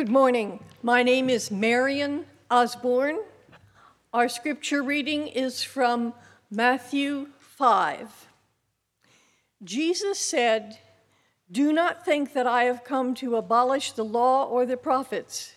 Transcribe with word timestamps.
Good 0.00 0.08
morning. 0.08 0.64
My 0.82 1.02
name 1.02 1.28
is 1.28 1.50
Marion 1.50 2.24
Osborne. 2.50 3.18
Our 4.14 4.30
scripture 4.30 4.82
reading 4.82 5.28
is 5.28 5.62
from 5.62 6.14
Matthew 6.50 7.26
5. 7.38 8.28
Jesus 9.62 10.18
said, 10.18 10.78
Do 11.52 11.70
not 11.70 12.02
think 12.02 12.32
that 12.32 12.46
I 12.46 12.64
have 12.64 12.82
come 12.82 13.14
to 13.16 13.36
abolish 13.36 13.92
the 13.92 14.02
law 14.02 14.46
or 14.46 14.64
the 14.64 14.78
prophets. 14.78 15.56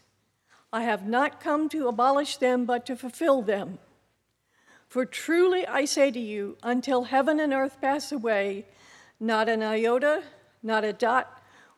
I 0.73 0.84
have 0.84 1.07
not 1.07 1.39
come 1.39 1.70
to 1.70 1.88
abolish 1.88 2.36
them, 2.36 2.66
but 2.66 2.86
to 2.88 2.98
fulfill 2.98 3.44
them. 3.44 3.80
For 4.89 5.05
truly 5.05 5.66
I 5.66 5.86
say 5.86 6.12
to 6.12 6.20
you, 6.20 6.57
until 6.62 7.05
heaven 7.05 7.39
and 7.39 7.54
earth 7.54 7.80
pass 7.80 8.12
away, 8.12 8.66
not 9.21 9.48
an 9.48 9.64
iota, 9.64 10.23
not 10.62 10.84
a 10.84 10.91
dot 10.91 11.43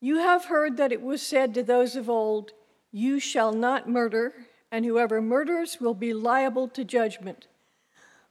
You 0.00 0.18
have 0.18 0.46
heard 0.46 0.76
that 0.76 0.92
it 0.92 1.02
was 1.02 1.22
said 1.22 1.54
to 1.54 1.62
those 1.62 1.96
of 1.96 2.08
old, 2.08 2.52
You 2.92 3.18
shall 3.18 3.52
not 3.52 3.88
murder, 3.88 4.34
and 4.70 4.84
whoever 4.84 5.20
murders 5.20 5.80
will 5.80 5.94
be 5.94 6.12
liable 6.12 6.68
to 6.68 6.84
judgment. 6.84 7.48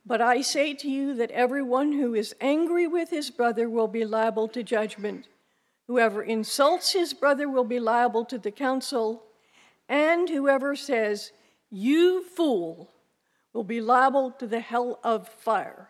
But 0.05 0.21
I 0.21 0.41
say 0.41 0.73
to 0.75 0.89
you 0.89 1.13
that 1.15 1.31
everyone 1.31 1.91
who 1.91 2.13
is 2.13 2.33
angry 2.39 2.87
with 2.87 3.09
his 3.09 3.29
brother 3.29 3.69
will 3.69 3.89
be 3.89 4.05
liable 4.05 4.47
to 4.49 4.63
judgment. 4.63 5.27
Whoever 5.87 6.23
insults 6.23 6.93
his 6.93 7.13
brother 7.13 7.49
will 7.49 7.65
be 7.65 7.79
liable 7.79 8.23
to 8.25 8.37
the 8.37 8.51
council, 8.51 9.23
and 9.89 10.29
whoever 10.29 10.75
says, 10.75 11.33
You 11.69 12.23
fool, 12.23 12.89
will 13.51 13.65
be 13.65 13.81
liable 13.81 14.31
to 14.31 14.47
the 14.47 14.59
hell 14.61 14.99
of 15.03 15.27
fire. 15.27 15.89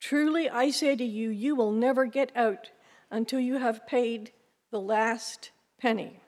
Truly, 0.00 0.48
I 0.48 0.70
say 0.70 0.96
to 0.96 1.04
you, 1.04 1.30
you 1.30 1.54
will 1.56 1.72
never 1.72 2.04
get 2.04 2.30
out 2.36 2.70
until 3.10 3.40
you 3.40 3.58
have 3.58 3.86
paid 3.86 4.32
the 4.70 4.80
last 4.80 5.50
penny. 5.78 6.20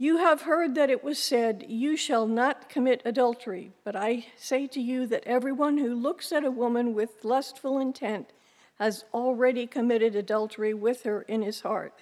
You 0.00 0.18
have 0.18 0.42
heard 0.42 0.76
that 0.76 0.90
it 0.90 1.02
was 1.02 1.18
said, 1.18 1.64
You 1.68 1.96
shall 1.96 2.28
not 2.28 2.68
commit 2.68 3.02
adultery. 3.04 3.72
But 3.82 3.96
I 3.96 4.26
say 4.36 4.68
to 4.68 4.80
you 4.80 5.06
that 5.08 5.26
everyone 5.26 5.78
who 5.78 5.94
looks 5.94 6.30
at 6.30 6.44
a 6.44 6.52
woman 6.52 6.94
with 6.94 7.24
lustful 7.24 7.78
intent 7.78 8.30
has 8.78 9.04
already 9.12 9.66
committed 9.66 10.14
adultery 10.14 10.72
with 10.72 11.02
her 11.02 11.22
in 11.22 11.42
his 11.42 11.62
heart. 11.62 12.00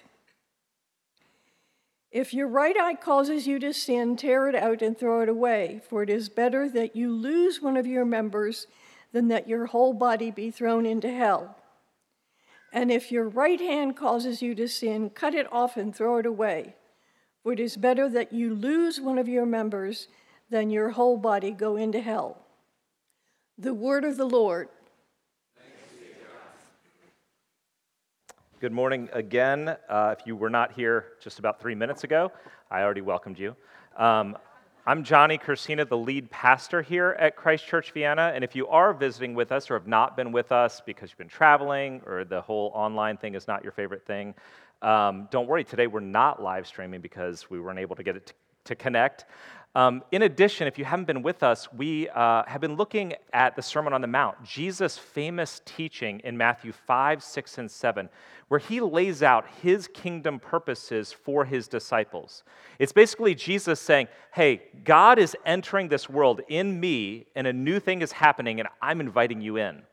If 2.11 2.33
your 2.33 2.47
right 2.47 2.75
eye 2.79 2.93
causes 2.93 3.47
you 3.47 3.57
to 3.59 3.73
sin, 3.73 4.15
tear 4.15 4.47
it 4.47 4.55
out 4.55 4.83
and 4.83 4.97
throw 4.97 5.21
it 5.21 5.29
away, 5.29 5.81
for 5.89 6.03
it 6.03 6.09
is 6.09 6.29
better 6.29 6.69
that 6.69 6.95
you 6.95 7.11
lose 7.11 7.61
one 7.61 7.77
of 7.77 7.87
your 7.87 8.05
members 8.05 8.67
than 9.11 9.27
that 9.29 9.47
your 9.47 9.67
whole 9.67 9.93
body 9.93 10.31
be 10.31 10.51
thrown 10.51 10.85
into 10.85 11.11
hell. 11.11 11.57
And 12.73 12.91
if 12.91 13.11
your 13.11 13.27
right 13.27 13.59
hand 13.59 13.95
causes 13.95 14.41
you 14.41 14.53
to 14.55 14.67
sin, 14.67 15.09
cut 15.09 15.33
it 15.33 15.51
off 15.51 15.77
and 15.77 15.95
throw 15.95 16.17
it 16.17 16.25
away. 16.25 16.75
For 17.43 17.53
it 17.53 17.59
is 17.59 17.77
better 17.77 18.09
that 18.09 18.33
you 18.33 18.53
lose 18.53 18.99
one 18.99 19.17
of 19.17 19.27
your 19.27 19.45
members 19.45 20.07
than 20.49 20.69
your 20.69 20.91
whole 20.91 21.17
body 21.17 21.51
go 21.51 21.75
into 21.75 22.01
hell. 22.01 22.37
The 23.57 23.73
word 23.73 24.03
of 24.03 24.17
the 24.17 24.27
Lord. 24.27 24.69
Good 28.59 28.71
morning 28.71 29.07
again. 29.13 29.77
Uh, 29.87 30.15
if 30.17 30.25
you 30.25 30.35
were 30.35 30.49
not 30.49 30.73
here 30.73 31.13
just 31.21 31.39
about 31.39 31.61
three 31.61 31.75
minutes 31.75 32.03
ago, 32.03 32.31
I 32.69 32.81
already 32.81 33.01
welcomed 33.01 33.37
you. 33.37 33.55
Um, 33.95 34.37
I'm 34.87 35.03
Johnny 35.03 35.37
Cursina, 35.37 35.85
the 35.85 35.97
lead 35.97 36.31
pastor 36.31 36.81
here 36.81 37.17
at 37.19 37.35
Christ 37.35 37.67
Church 37.67 37.91
Vienna. 37.91 38.31
And 38.33 38.41
if 38.41 38.55
you 38.55 38.69
are 38.69 38.93
visiting 38.93 39.33
with 39.33 39.51
us 39.51 39.69
or 39.69 39.73
have 39.73 39.85
not 39.85 40.15
been 40.15 40.31
with 40.31 40.53
us 40.53 40.81
because 40.85 41.09
you've 41.09 41.17
been 41.17 41.27
traveling 41.27 42.01
or 42.05 42.23
the 42.23 42.39
whole 42.39 42.71
online 42.73 43.17
thing 43.17 43.35
is 43.35 43.49
not 43.49 43.63
your 43.63 43.73
favorite 43.73 44.05
thing, 44.05 44.33
um, 44.81 45.27
don't 45.29 45.45
worry. 45.45 45.65
Today 45.65 45.87
we're 45.87 45.99
not 45.99 46.41
live 46.41 46.65
streaming 46.65 47.01
because 47.01 47.49
we 47.49 47.59
weren't 47.59 47.79
able 47.79 47.97
to 47.97 48.03
get 48.03 48.15
it 48.15 48.27
to, 48.27 48.33
to 48.63 48.75
connect. 48.75 49.25
Um, 49.75 50.03
in 50.11 50.23
addition, 50.23 50.67
if 50.67 50.79
you 50.79 50.85
haven't 50.85 51.05
been 51.05 51.21
with 51.21 51.43
us, 51.43 51.71
we 51.71 52.09
uh, 52.09 52.43
have 52.47 52.61
been 52.61 52.75
looking 52.77 53.13
at 53.31 53.55
the 53.55 53.61
Sermon 53.61 53.93
on 53.93 54.01
the 54.01 54.07
Mount, 54.07 54.43
Jesus' 54.43 54.97
famous 54.97 55.61
teaching 55.65 56.19
in 56.23 56.35
Matthew 56.35 56.71
5, 56.71 57.21
6, 57.21 57.57
and 57.59 57.69
7, 57.69 58.09
where 58.47 58.59
he 58.59 58.81
lays 58.81 59.21
out 59.21 59.45
his 59.61 59.87
kingdom 59.87 60.39
purposes 60.39 61.11
for 61.13 61.45
his 61.45 61.67
disciples. 61.67 62.43
It's 62.79 62.91
basically 62.91 63.35
Jesus 63.35 63.79
saying, 63.79 64.07
Hey, 64.33 64.63
God 64.83 65.19
is 65.19 65.35
entering 65.45 65.89
this 65.89 66.09
world 66.09 66.41
in 66.47 66.79
me, 66.79 67.27
and 67.35 67.45
a 67.45 67.53
new 67.53 67.79
thing 67.79 68.01
is 68.01 68.11
happening, 68.11 68.59
and 68.59 68.69
I'm 68.81 68.99
inviting 68.99 69.41
you 69.41 69.57
in. 69.57 69.83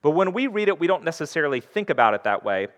But 0.00 0.12
when 0.12 0.32
we 0.32 0.46
read 0.46 0.68
it, 0.68 0.78
we 0.78 0.86
don't 0.86 1.04
necessarily 1.04 1.60
think 1.60 1.90
about 1.90 2.14
it 2.14 2.24
that 2.24 2.44
way. 2.44 2.68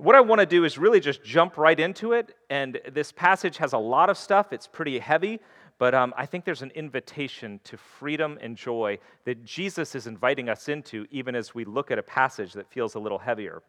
What 0.00 0.14
I 0.14 0.22
want 0.22 0.38
to 0.38 0.46
do 0.46 0.64
is 0.64 0.78
really 0.78 0.98
just 0.98 1.22
jump 1.22 1.58
right 1.58 1.78
into 1.78 2.12
it. 2.12 2.34
And 2.48 2.80
this 2.90 3.12
passage 3.12 3.58
has 3.58 3.74
a 3.74 3.78
lot 3.78 4.08
of 4.08 4.16
stuff, 4.16 4.50
it's 4.50 4.66
pretty 4.66 4.98
heavy. 4.98 5.40
But 5.80 5.94
um, 5.94 6.12
I 6.14 6.26
think 6.26 6.44
there's 6.44 6.60
an 6.60 6.72
invitation 6.74 7.58
to 7.64 7.78
freedom 7.78 8.36
and 8.42 8.54
joy 8.54 8.98
that 9.24 9.46
Jesus 9.46 9.94
is 9.94 10.06
inviting 10.06 10.50
us 10.50 10.68
into, 10.68 11.06
even 11.10 11.34
as 11.34 11.54
we 11.54 11.64
look 11.64 11.90
at 11.90 11.98
a 11.98 12.02
passage 12.02 12.52
that 12.52 12.70
feels 12.70 12.96
a 12.96 12.98
little 12.98 13.18
heavier. 13.18 13.62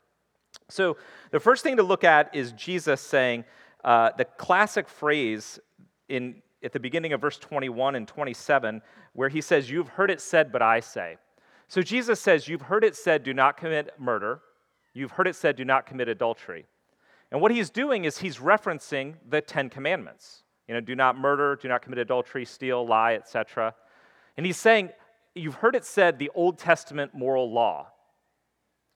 So, 0.68 0.98
the 1.32 1.40
first 1.40 1.64
thing 1.64 1.78
to 1.78 1.84
look 1.84 2.04
at 2.04 2.36
is 2.36 2.52
Jesus 2.52 3.00
saying 3.00 3.46
uh, 3.86 4.10
the 4.18 4.26
classic 4.26 4.90
phrase 4.90 5.58
in, 6.10 6.42
at 6.62 6.74
the 6.74 6.82
beginning 6.82 7.14
of 7.14 7.22
verse 7.22 7.38
21 7.38 7.96
and 7.96 8.06
27, 8.06 8.82
where 9.14 9.30
he 9.30 9.40
says, 9.40 9.72
You've 9.72 9.88
heard 9.88 10.12
it 10.12 10.20
said, 10.20 10.52
but 10.52 10.62
I 10.62 10.82
say. 10.82 11.16
So, 11.70 11.82
Jesus 11.82 12.20
says, 12.20 12.46
You've 12.46 12.64
heard 12.64 12.84
it 12.84 12.98
said, 12.98 13.24
do 13.24 13.34
not 13.34 13.56
commit 13.56 13.98
murder. 13.98 14.42
You've 14.94 15.12
heard 15.12 15.28
it 15.30 15.36
said, 15.38 15.56
do 15.56 15.64
not 15.64 15.86
commit 15.86 16.10
adultery. 16.10 16.66
And 17.32 17.40
what 17.40 17.52
he's 17.52 17.70
doing 17.70 18.04
is 18.04 18.18
he's 18.18 18.40
referencing 18.40 19.16
the 19.30 19.40
Ten 19.40 19.70
Commandments. 19.70 20.44
You 20.72 20.76
know, 20.76 20.82
do 20.82 20.96
not 20.96 21.18
murder, 21.18 21.58
do 21.58 21.68
not 21.68 21.82
commit 21.82 22.00
adultery, 22.00 22.46
steal, 22.46 22.88
lie, 22.88 23.16
etc. 23.16 23.76
And 24.38 24.46
he's 24.46 24.56
saying, 24.56 24.92
you've 25.36 25.56
heard 25.56 25.76
it 25.76 25.84
said 25.84 26.18
the 26.18 26.32
Old 26.34 26.58
Testament 26.58 27.14
moral 27.14 27.52
law. 27.52 27.88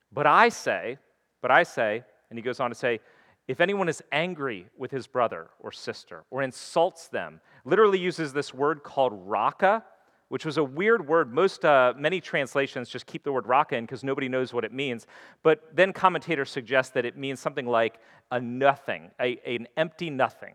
But 0.10 0.26
I 0.26 0.48
say, 0.48 1.00
but 1.42 1.52
I 1.52 1.64
say, 1.64 2.06
and 2.30 2.40
he 2.40 2.44
goes 2.44 2.62
on 2.62 2.70
to 2.72 2.76
say, 2.78 3.02
if 3.50 3.60
anyone 3.60 3.90
is 3.90 4.02
angry 4.14 4.68
with 4.78 4.90
his 4.90 5.06
brother 5.06 5.50
or 5.60 5.74
sister 5.74 6.24
or 6.32 6.44
insults 6.44 7.10
them, 7.10 7.42
literally 7.66 8.00
uses 8.00 8.32
this 8.32 8.54
word 8.54 8.82
called 8.82 9.12
raka, 9.26 9.84
which 10.30 10.46
was 10.46 10.58
a 10.58 10.64
weird 10.64 11.06
word. 11.06 11.34
Most, 11.34 11.66
uh, 11.66 11.94
many 11.98 12.22
translations 12.22 12.88
just 12.88 13.06
keep 13.06 13.26
the 13.26 13.34
word 13.34 13.48
raka 13.48 13.76
in 13.76 13.84
because 13.84 14.02
nobody 14.02 14.30
knows 14.30 14.54
what 14.54 14.64
it 14.64 14.72
means. 14.72 15.08
But 15.44 15.76
then 15.76 15.92
commentators 15.92 16.52
suggest 16.52 16.94
that 16.94 17.04
it 17.04 17.18
means 17.18 17.42
something 17.42 17.68
like 17.68 18.00
a 18.32 18.40
nothing, 18.40 19.12
a, 19.20 19.38
an 19.46 19.68
empty 19.76 20.10
nothing. 20.10 20.54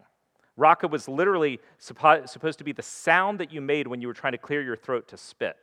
Raka 0.56 0.88
was 0.88 1.08
literally 1.08 1.60
supposed 1.78 2.58
to 2.58 2.64
be 2.64 2.72
the 2.72 2.82
sound 2.82 3.40
that 3.40 3.52
you 3.52 3.60
made 3.60 3.86
when 3.86 4.00
you 4.00 4.08
were 4.08 4.14
trying 4.14 4.32
to 4.32 4.38
clear 4.38 4.62
your 4.62 4.76
throat 4.76 5.08
to 5.08 5.16
spit. 5.16 5.56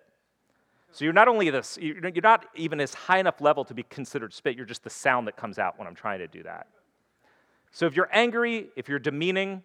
So 0.92 1.06
you're 1.06 1.14
not 1.14 1.28
only 1.28 1.50
this, 1.50 1.78
you're 1.80 2.00
not 2.02 2.46
even 2.56 2.80
as 2.80 2.94
high 2.94 3.20
enough 3.20 3.42
level 3.42 3.66
to 3.66 3.74
be 3.74 3.84
considered 3.84 4.34
spit, 4.34 4.56
you're 4.56 4.66
just 4.66 4.84
the 4.84 4.90
sound 4.90 5.28
that 5.28 5.36
comes 5.36 5.60
out 5.60 5.78
when 5.78 5.88
I'm 5.88 5.96
trying 5.96 6.20
to 6.20 6.28
do 6.28 6.44
that. 6.44 6.68
So 7.72 7.86
if 7.86 7.96
you're 7.96 8.10
angry, 8.12 8.70
if 8.76 8.88
you're 8.88 9.00
demeaning, 9.00 9.62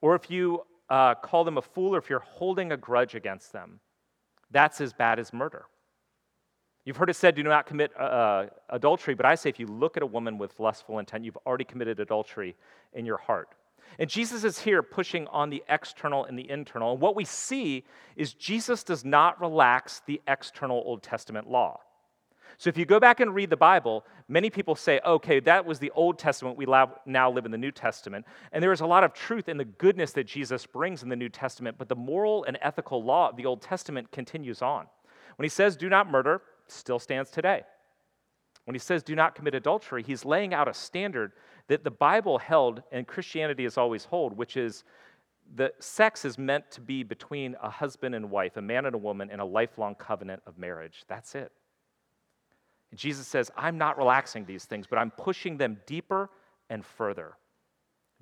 or 0.00 0.14
if 0.14 0.30
you 0.30 0.62
uh, 0.88 1.14
call 1.14 1.44
them 1.44 1.58
a 1.58 1.62
fool, 1.62 1.94
or 1.94 1.98
if 1.98 2.08
you're 2.08 2.18
holding 2.20 2.72
a 2.72 2.76
grudge 2.76 3.14
against 3.14 3.52
them, 3.52 3.80
that's 4.50 4.80
as 4.80 4.92
bad 4.92 5.18
as 5.18 5.32
murder. 5.32 5.66
You've 6.84 6.96
heard 6.96 7.10
it 7.10 7.16
said, 7.16 7.34
do 7.34 7.42
not 7.42 7.66
commit 7.66 7.92
uh, 7.98 8.02
uh 8.02 8.46
adultery, 8.70 9.14
but 9.14 9.26
I 9.26 9.34
say 9.34 9.50
if 9.50 9.60
you 9.60 9.66
look 9.66 9.98
at 9.98 10.02
a 10.02 10.06
woman 10.06 10.38
with 10.38 10.58
lustful 10.58 10.98
intent, 10.98 11.24
you've 11.24 11.36
already 11.44 11.64
committed 11.64 12.00
adultery 12.00 12.56
in 12.94 13.04
your 13.04 13.18
heart. 13.18 13.50
And 13.98 14.08
Jesus 14.08 14.44
is 14.44 14.58
here 14.58 14.82
pushing 14.82 15.26
on 15.28 15.50
the 15.50 15.62
external 15.68 16.24
and 16.24 16.38
the 16.38 16.48
internal. 16.50 16.92
And 16.92 17.00
what 17.00 17.16
we 17.16 17.24
see 17.24 17.84
is 18.16 18.32
Jesus 18.32 18.84
does 18.84 19.04
not 19.04 19.40
relax 19.40 20.02
the 20.06 20.20
external 20.26 20.82
Old 20.84 21.02
Testament 21.02 21.48
law. 21.48 21.80
So 22.56 22.68
if 22.68 22.76
you 22.76 22.84
go 22.86 22.98
back 22.98 23.20
and 23.20 23.34
read 23.34 23.50
the 23.50 23.56
Bible, 23.56 24.04
many 24.26 24.50
people 24.50 24.74
say, 24.74 25.00
okay, 25.06 25.38
that 25.40 25.64
was 25.64 25.78
the 25.78 25.92
Old 25.92 26.18
Testament. 26.18 26.56
We 26.56 26.66
now 27.06 27.30
live 27.30 27.44
in 27.44 27.52
the 27.52 27.58
New 27.58 27.70
Testament. 27.70 28.26
And 28.52 28.62
there 28.62 28.72
is 28.72 28.80
a 28.80 28.86
lot 28.86 29.04
of 29.04 29.12
truth 29.12 29.48
in 29.48 29.58
the 29.58 29.64
goodness 29.64 30.12
that 30.12 30.26
Jesus 30.26 30.66
brings 30.66 31.02
in 31.02 31.08
the 31.08 31.14
New 31.16 31.28
Testament, 31.28 31.76
but 31.78 31.88
the 31.88 31.94
moral 31.94 32.44
and 32.44 32.58
ethical 32.60 33.04
law 33.04 33.28
of 33.28 33.36
the 33.36 33.46
Old 33.46 33.62
Testament 33.62 34.10
continues 34.10 34.60
on. 34.60 34.86
When 35.36 35.44
he 35.44 35.50
says, 35.50 35.76
do 35.76 35.88
not 35.88 36.10
murder, 36.10 36.42
still 36.66 36.98
stands 36.98 37.30
today. 37.30 37.62
When 38.64 38.74
he 38.74 38.80
says, 38.80 39.02
do 39.02 39.14
not 39.14 39.34
commit 39.34 39.54
adultery, 39.54 40.02
he's 40.02 40.24
laying 40.24 40.52
out 40.52 40.68
a 40.68 40.74
standard 40.74 41.32
that 41.68 41.84
the 41.84 41.90
Bible 41.90 42.38
held 42.38 42.82
and 42.90 43.06
Christianity 43.06 43.62
has 43.64 43.78
always 43.78 44.04
hold, 44.04 44.36
which 44.36 44.56
is 44.56 44.84
the 45.54 45.72
sex 45.78 46.24
is 46.24 46.36
meant 46.38 46.70
to 46.72 46.80
be 46.80 47.02
between 47.02 47.56
a 47.62 47.70
husband 47.70 48.14
and 48.14 48.30
wife, 48.30 48.56
a 48.56 48.62
man 48.62 48.86
and 48.86 48.94
a 48.94 48.98
woman, 48.98 49.30
in 49.30 49.40
a 49.40 49.44
lifelong 49.44 49.94
covenant 49.94 50.42
of 50.46 50.58
marriage. 50.58 51.04
That's 51.08 51.34
it. 51.34 51.52
And 52.90 52.98
Jesus 52.98 53.26
says, 53.26 53.50
I'm 53.56 53.78
not 53.78 53.98
relaxing 53.98 54.44
these 54.44 54.64
things, 54.64 54.86
but 54.86 54.98
I'm 54.98 55.10
pushing 55.10 55.56
them 55.56 55.78
deeper 55.86 56.30
and 56.70 56.84
further. 56.84 57.34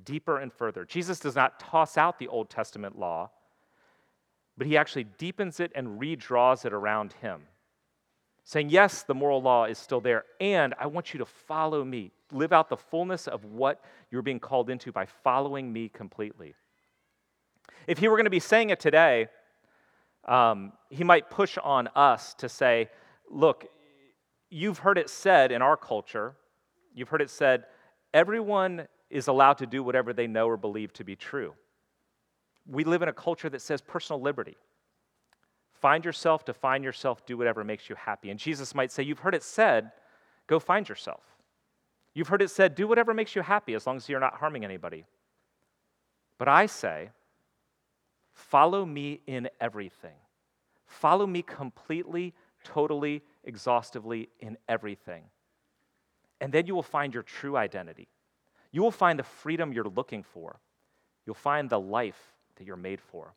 Deeper 0.04 0.38
and 0.38 0.52
further. 0.52 0.84
Jesus 0.84 1.20
does 1.20 1.34
not 1.34 1.58
toss 1.58 1.96
out 1.96 2.18
the 2.18 2.28
Old 2.28 2.50
Testament 2.50 2.98
law, 2.98 3.30
but 4.58 4.66
he 4.66 4.76
actually 4.76 5.04
deepens 5.04 5.60
it 5.60 5.72
and 5.74 6.00
redraws 6.00 6.64
it 6.64 6.72
around 6.72 7.12
him. 7.14 7.42
Saying, 8.44 8.70
Yes, 8.70 9.02
the 9.02 9.14
moral 9.14 9.42
law 9.42 9.64
is 9.64 9.78
still 9.78 10.00
there, 10.00 10.24
and 10.40 10.74
I 10.78 10.86
want 10.86 11.12
you 11.12 11.18
to 11.18 11.26
follow 11.26 11.84
me. 11.84 12.12
Live 12.32 12.52
out 12.52 12.68
the 12.68 12.76
fullness 12.76 13.28
of 13.28 13.44
what 13.44 13.84
you're 14.10 14.22
being 14.22 14.40
called 14.40 14.70
into 14.70 14.92
by 14.92 15.06
following 15.06 15.72
me 15.72 15.88
completely. 15.88 16.54
If 17.86 17.98
he 17.98 18.08
were 18.08 18.16
going 18.16 18.24
to 18.24 18.30
be 18.30 18.40
saying 18.40 18.70
it 18.70 18.80
today, 18.80 19.28
um, 20.24 20.72
he 20.90 21.04
might 21.04 21.30
push 21.30 21.56
on 21.62 21.88
us 21.94 22.34
to 22.34 22.48
say, 22.48 22.90
Look, 23.30 23.66
you've 24.50 24.78
heard 24.78 24.98
it 24.98 25.10
said 25.10 25.52
in 25.52 25.62
our 25.62 25.76
culture, 25.76 26.34
you've 26.94 27.08
heard 27.08 27.22
it 27.22 27.30
said, 27.30 27.64
everyone 28.14 28.88
is 29.10 29.28
allowed 29.28 29.58
to 29.58 29.66
do 29.66 29.82
whatever 29.82 30.12
they 30.12 30.26
know 30.26 30.48
or 30.48 30.56
believe 30.56 30.92
to 30.94 31.04
be 31.04 31.14
true. 31.14 31.54
We 32.66 32.82
live 32.82 33.02
in 33.02 33.08
a 33.08 33.12
culture 33.12 33.50
that 33.50 33.60
says 33.62 33.80
personal 33.80 34.20
liberty. 34.20 34.56
Find 35.74 36.04
yourself, 36.04 36.44
define 36.44 36.82
yourself, 36.82 37.24
do 37.26 37.36
whatever 37.36 37.62
makes 37.62 37.88
you 37.88 37.94
happy. 37.96 38.30
And 38.30 38.40
Jesus 38.40 38.74
might 38.74 38.90
say, 38.90 39.02
You've 39.02 39.18
heard 39.18 39.34
it 39.34 39.42
said, 39.42 39.92
go 40.46 40.58
find 40.58 40.88
yourself. 40.88 41.20
You've 42.16 42.28
heard 42.28 42.40
it 42.40 42.48
said, 42.48 42.74
do 42.74 42.88
whatever 42.88 43.12
makes 43.12 43.36
you 43.36 43.42
happy 43.42 43.74
as 43.74 43.86
long 43.86 43.98
as 43.98 44.08
you're 44.08 44.18
not 44.18 44.36
harming 44.36 44.64
anybody. 44.64 45.04
But 46.38 46.48
I 46.48 46.64
say, 46.64 47.10
follow 48.32 48.86
me 48.86 49.20
in 49.26 49.50
everything. 49.60 50.16
Follow 50.86 51.26
me 51.26 51.42
completely, 51.42 52.32
totally, 52.64 53.22
exhaustively 53.44 54.30
in 54.40 54.56
everything. 54.66 55.24
And 56.40 56.50
then 56.50 56.66
you 56.66 56.74
will 56.74 56.82
find 56.82 57.12
your 57.12 57.22
true 57.22 57.54
identity. 57.54 58.08
You 58.72 58.80
will 58.80 58.90
find 58.90 59.18
the 59.18 59.22
freedom 59.22 59.74
you're 59.74 59.84
looking 59.84 60.22
for. 60.22 60.58
You'll 61.26 61.34
find 61.34 61.68
the 61.68 61.78
life 61.78 62.32
that 62.56 62.66
you're 62.66 62.76
made 62.76 63.02
for. 63.02 63.34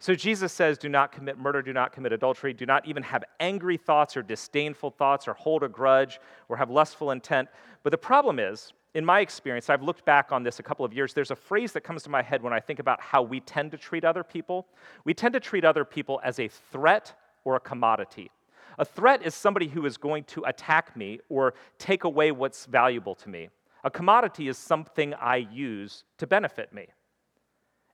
So 0.00 0.14
Jesus 0.14 0.50
says, 0.50 0.78
Do 0.78 0.88
not 0.88 1.12
commit 1.12 1.38
murder, 1.38 1.60
do 1.60 1.74
not 1.74 1.92
commit 1.92 2.12
adultery, 2.12 2.54
do 2.54 2.64
not 2.64 2.88
even 2.88 3.02
have 3.02 3.22
angry 3.38 3.76
thoughts 3.76 4.16
or 4.16 4.22
disdainful 4.22 4.90
thoughts 4.90 5.28
or 5.28 5.34
hold 5.34 5.62
a 5.62 5.68
grudge 5.68 6.18
or 6.48 6.56
have 6.56 6.70
lustful 6.70 7.10
intent. 7.10 7.48
But 7.82 7.90
the 7.90 7.98
problem 7.98 8.38
is, 8.38 8.72
in 8.94 9.04
my 9.04 9.20
experience, 9.20 9.68
I've 9.68 9.82
looked 9.82 10.06
back 10.06 10.32
on 10.32 10.42
this 10.42 10.58
a 10.58 10.62
couple 10.62 10.86
of 10.86 10.94
years, 10.94 11.12
there's 11.12 11.30
a 11.30 11.36
phrase 11.36 11.72
that 11.72 11.82
comes 11.82 12.02
to 12.04 12.10
my 12.10 12.22
head 12.22 12.42
when 12.42 12.52
I 12.52 12.60
think 12.60 12.78
about 12.78 13.00
how 13.00 13.22
we 13.22 13.40
tend 13.40 13.70
to 13.72 13.76
treat 13.76 14.04
other 14.04 14.24
people. 14.24 14.66
We 15.04 15.12
tend 15.12 15.34
to 15.34 15.40
treat 15.40 15.66
other 15.66 15.84
people 15.84 16.18
as 16.24 16.40
a 16.40 16.48
threat 16.48 17.14
or 17.44 17.56
a 17.56 17.60
commodity. 17.60 18.30
A 18.78 18.84
threat 18.86 19.22
is 19.22 19.34
somebody 19.34 19.68
who 19.68 19.84
is 19.84 19.98
going 19.98 20.24
to 20.24 20.44
attack 20.44 20.96
me 20.96 21.20
or 21.28 21.52
take 21.78 22.04
away 22.04 22.32
what's 22.32 22.64
valuable 22.64 23.14
to 23.16 23.28
me. 23.28 23.50
A 23.84 23.90
commodity 23.90 24.48
is 24.48 24.56
something 24.56 25.12
I 25.14 25.36
use 25.36 26.04
to 26.18 26.26
benefit 26.26 26.72
me. 26.72 26.86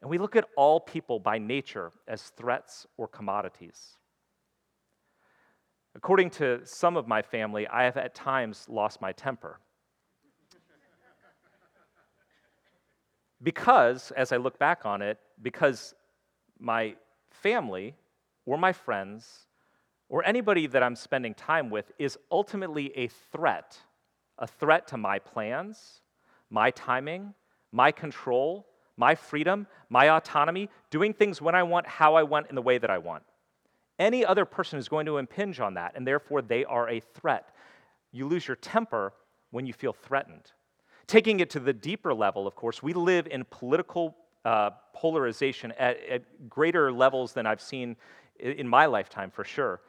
And 0.06 0.10
we 0.12 0.18
look 0.18 0.36
at 0.36 0.48
all 0.54 0.78
people 0.78 1.18
by 1.18 1.36
nature 1.36 1.90
as 2.06 2.22
threats 2.36 2.86
or 2.96 3.08
commodities. 3.08 3.96
According 5.96 6.30
to 6.38 6.60
some 6.64 6.96
of 6.96 7.08
my 7.08 7.22
family, 7.22 7.66
I 7.66 7.82
have 7.82 7.96
at 7.96 8.14
times 8.14 8.66
lost 8.68 9.00
my 9.00 9.10
temper. 9.10 9.58
because, 13.42 14.12
as 14.12 14.30
I 14.30 14.36
look 14.36 14.60
back 14.60 14.86
on 14.86 15.02
it, 15.02 15.18
because 15.42 15.92
my 16.60 16.94
family 17.32 17.96
or 18.44 18.56
my 18.56 18.72
friends 18.72 19.48
or 20.08 20.24
anybody 20.24 20.68
that 20.68 20.84
I'm 20.84 20.94
spending 20.94 21.34
time 21.34 21.68
with 21.68 21.90
is 21.98 22.16
ultimately 22.30 22.96
a 22.96 23.08
threat, 23.32 23.76
a 24.38 24.46
threat 24.46 24.86
to 24.86 24.96
my 24.96 25.18
plans, 25.18 26.02
my 26.48 26.70
timing, 26.70 27.34
my 27.72 27.90
control, 27.90 28.68
my 28.96 29.14
freedom, 29.14 29.66
my 29.88 30.10
autonomy, 30.10 30.68
doing 30.90 31.12
things 31.12 31.40
when 31.40 31.54
I 31.54 31.62
want, 31.62 31.86
how 31.86 32.14
I 32.14 32.22
want, 32.22 32.48
in 32.48 32.54
the 32.54 32.62
way 32.62 32.78
that 32.78 32.90
I 32.90 32.98
want. 32.98 33.22
Any 33.98 34.24
other 34.24 34.44
person 34.44 34.78
is 34.78 34.88
going 34.88 35.06
to 35.06 35.18
impinge 35.18 35.60
on 35.60 35.74
that, 35.74 35.92
and 35.94 36.06
therefore 36.06 36.42
they 36.42 36.64
are 36.64 36.88
a 36.88 37.00
threat. 37.00 37.50
You 38.12 38.26
lose 38.26 38.46
your 38.46 38.56
temper 38.56 39.12
when 39.50 39.66
you 39.66 39.72
feel 39.72 39.92
threatened. 39.92 40.52
Taking 41.06 41.40
it 41.40 41.50
to 41.50 41.60
the 41.60 41.72
deeper 41.72 42.12
level, 42.12 42.46
of 42.46 42.56
course, 42.56 42.82
we 42.82 42.92
live 42.92 43.26
in 43.26 43.44
political 43.50 44.16
uh, 44.44 44.70
polarization 44.94 45.72
at, 45.78 45.98
at 46.08 46.48
greater 46.48 46.92
levels 46.92 47.32
than 47.32 47.46
I've 47.46 47.60
seen 47.60 47.96
in 48.38 48.68
my 48.68 48.86
lifetime, 48.86 49.30
for 49.30 49.44
sure. 49.44 49.80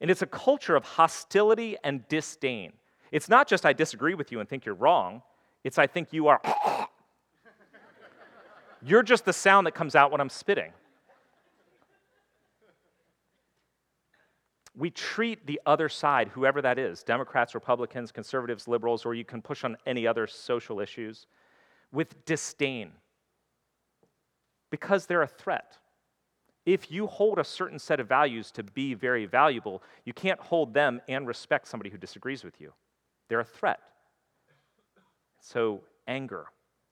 And 0.00 0.10
it's 0.10 0.22
a 0.22 0.26
culture 0.26 0.76
of 0.76 0.84
hostility 0.84 1.76
and 1.82 2.06
disdain. 2.08 2.72
It's 3.10 3.28
not 3.28 3.48
just 3.48 3.64
I 3.64 3.72
disagree 3.72 4.14
with 4.14 4.30
you 4.30 4.40
and 4.40 4.48
think 4.48 4.64
you're 4.64 4.74
wrong, 4.74 5.22
it's 5.64 5.78
I 5.78 5.86
think 5.86 6.12
you 6.12 6.28
are. 6.28 6.40
You're 8.86 9.02
just 9.02 9.24
the 9.24 9.32
sound 9.32 9.66
that 9.66 9.72
comes 9.72 9.94
out 9.94 10.10
when 10.10 10.20
I'm 10.20 10.28
spitting. 10.28 10.72
We 14.78 14.90
treat 14.90 15.46
the 15.46 15.60
other 15.64 15.88
side, 15.88 16.28
whoever 16.28 16.60
that 16.60 16.78
is 16.78 17.02
Democrats, 17.02 17.54
Republicans, 17.54 18.12
conservatives, 18.12 18.68
liberals, 18.68 19.06
or 19.06 19.14
you 19.14 19.24
can 19.24 19.40
push 19.40 19.64
on 19.64 19.76
any 19.86 20.06
other 20.06 20.26
social 20.26 20.80
issues 20.80 21.26
with 21.92 22.24
disdain 22.26 22.92
because 24.70 25.06
they're 25.06 25.22
a 25.22 25.26
threat 25.26 25.78
if 26.66 26.90
you 26.90 27.06
hold 27.06 27.38
a 27.38 27.44
certain 27.44 27.78
set 27.78 28.00
of 28.00 28.08
values 28.08 28.50
to 28.50 28.64
be 28.64 28.92
very 28.92 29.24
valuable, 29.24 29.84
you 30.04 30.12
can't 30.12 30.40
hold 30.40 30.74
them 30.74 31.00
and 31.08 31.26
respect 31.26 31.68
somebody 31.68 31.90
who 31.90 31.96
disagrees 31.96 32.42
with 32.42 32.60
you. 32.60 32.72
They're 33.28 33.40
a 33.40 33.44
threat. 33.44 33.78
So 35.40 35.82
anger, 36.08 36.46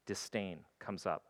disdain 0.07 0.61
comes 0.79 1.07
up. 1.07 1.25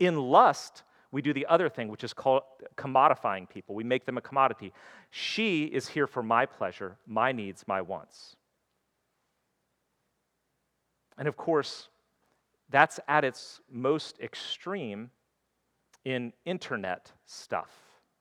In 0.00 0.16
lust, 0.16 0.82
we 1.12 1.22
do 1.22 1.32
the 1.32 1.46
other 1.46 1.68
thing, 1.68 1.88
which 1.88 2.02
is 2.02 2.12
called 2.12 2.42
commodifying 2.76 3.48
people. 3.48 3.74
We 3.74 3.84
make 3.84 4.06
them 4.06 4.16
a 4.16 4.20
commodity. 4.20 4.72
She 5.10 5.64
is 5.64 5.86
here 5.86 6.06
for 6.06 6.22
my 6.22 6.46
pleasure, 6.46 6.96
my 7.06 7.30
needs, 7.30 7.64
my 7.68 7.80
wants. 7.82 8.36
And 11.18 11.28
of 11.28 11.36
course, 11.36 11.88
that's 12.70 12.98
at 13.08 13.24
its 13.24 13.60
most 13.70 14.18
extreme 14.20 15.10
in 16.04 16.32
internet 16.46 17.12
stuff. 17.26 17.70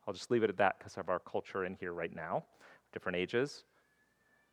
I'll 0.05 0.13
just 0.13 0.31
leave 0.31 0.43
it 0.43 0.49
at 0.49 0.57
that 0.57 0.79
because 0.79 0.97
of 0.97 1.07
our 1.07 1.19
culture 1.19 1.65
in 1.65 1.75
here 1.75 1.93
right 1.93 2.13
now, 2.13 2.43
different 2.91 3.15
ages. 3.15 3.63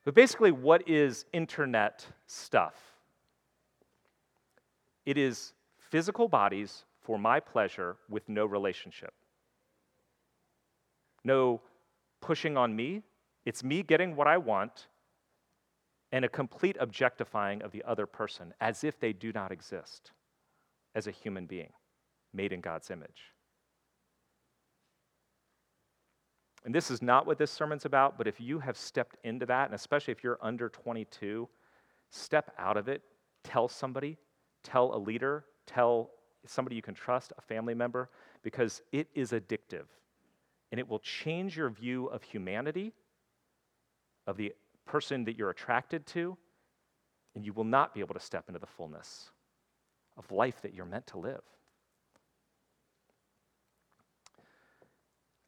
But 0.04 0.14
basically, 0.14 0.52
what 0.52 0.88
is 0.88 1.24
internet 1.32 2.06
stuff? 2.26 2.74
It 5.06 5.18
is 5.18 5.54
physical 5.78 6.28
bodies 6.28 6.84
for 7.06 7.18
my 7.18 7.38
pleasure 7.38 7.96
with 8.10 8.28
no 8.28 8.44
relationship. 8.44 9.14
No 11.22 11.60
pushing 12.20 12.56
on 12.56 12.74
me. 12.74 13.04
It's 13.44 13.62
me 13.62 13.84
getting 13.84 14.16
what 14.16 14.26
I 14.26 14.38
want 14.38 14.88
and 16.10 16.24
a 16.24 16.28
complete 16.28 16.76
objectifying 16.80 17.62
of 17.62 17.70
the 17.70 17.84
other 17.84 18.06
person 18.06 18.52
as 18.60 18.82
if 18.82 18.98
they 18.98 19.12
do 19.12 19.32
not 19.32 19.52
exist 19.52 20.10
as 20.96 21.06
a 21.06 21.12
human 21.12 21.46
being 21.46 21.72
made 22.34 22.52
in 22.52 22.60
God's 22.60 22.90
image. 22.90 23.32
And 26.64 26.74
this 26.74 26.90
is 26.90 27.00
not 27.00 27.24
what 27.24 27.38
this 27.38 27.52
sermon's 27.52 27.84
about, 27.84 28.18
but 28.18 28.26
if 28.26 28.40
you 28.40 28.58
have 28.58 28.76
stepped 28.76 29.16
into 29.22 29.46
that, 29.46 29.66
and 29.66 29.74
especially 29.76 30.10
if 30.10 30.24
you're 30.24 30.38
under 30.42 30.68
22, 30.68 31.48
step 32.10 32.52
out 32.58 32.76
of 32.76 32.88
it. 32.88 33.02
Tell 33.44 33.68
somebody, 33.68 34.16
tell 34.64 34.92
a 34.92 34.98
leader, 34.98 35.44
tell 35.68 36.10
somebody 36.48 36.76
you 36.76 36.82
can 36.82 36.94
trust, 36.94 37.32
a 37.36 37.40
family 37.40 37.74
member, 37.74 38.10
because 38.42 38.82
it 38.92 39.08
is 39.14 39.32
addictive. 39.32 39.86
And 40.72 40.80
it 40.80 40.88
will 40.88 40.98
change 40.98 41.56
your 41.56 41.70
view 41.70 42.06
of 42.06 42.22
humanity, 42.22 42.92
of 44.26 44.36
the 44.36 44.52
person 44.84 45.24
that 45.24 45.36
you're 45.36 45.50
attracted 45.50 46.06
to, 46.06 46.36
and 47.34 47.44
you 47.44 47.52
will 47.52 47.64
not 47.64 47.94
be 47.94 48.00
able 48.00 48.14
to 48.14 48.20
step 48.20 48.44
into 48.48 48.58
the 48.58 48.66
fullness 48.66 49.30
of 50.16 50.30
life 50.32 50.62
that 50.62 50.74
you're 50.74 50.86
meant 50.86 51.06
to 51.08 51.18
live. 51.18 51.42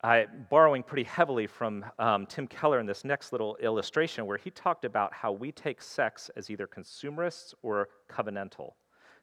I, 0.02 0.26
borrowing 0.48 0.84
pretty 0.84 1.02
heavily 1.02 1.48
from 1.48 1.84
um, 1.98 2.26
Tim 2.26 2.46
Keller 2.46 2.78
in 2.78 2.86
this 2.86 3.04
next 3.04 3.32
little 3.32 3.56
illustration, 3.56 4.26
where 4.26 4.38
he 4.38 4.50
talked 4.50 4.84
about 4.84 5.12
how 5.12 5.32
we 5.32 5.50
take 5.50 5.82
sex 5.82 6.30
as 6.36 6.50
either 6.50 6.68
consumerists 6.68 7.52
or 7.62 7.88
covenantal. 8.08 8.74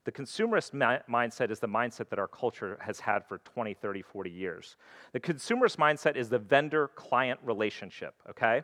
The 0.05 0.11
consumerist 0.11 0.73
mi- 0.73 1.01
mindset 1.11 1.49
is 1.49 1.59
the 1.59 1.67
mindset 1.67 2.09
that 2.09 2.19
our 2.19 2.27
culture 2.27 2.77
has 2.79 2.99
had 2.99 3.25
for 3.25 3.39
20, 3.39 3.73
30, 3.73 4.01
40 4.03 4.29
years. 4.29 4.77
The 5.13 5.19
consumerist 5.19 5.77
mindset 5.77 6.15
is 6.15 6.29
the 6.29 6.37
vendor 6.37 6.89
client 6.89 7.39
relationship, 7.43 8.13
okay? 8.29 8.61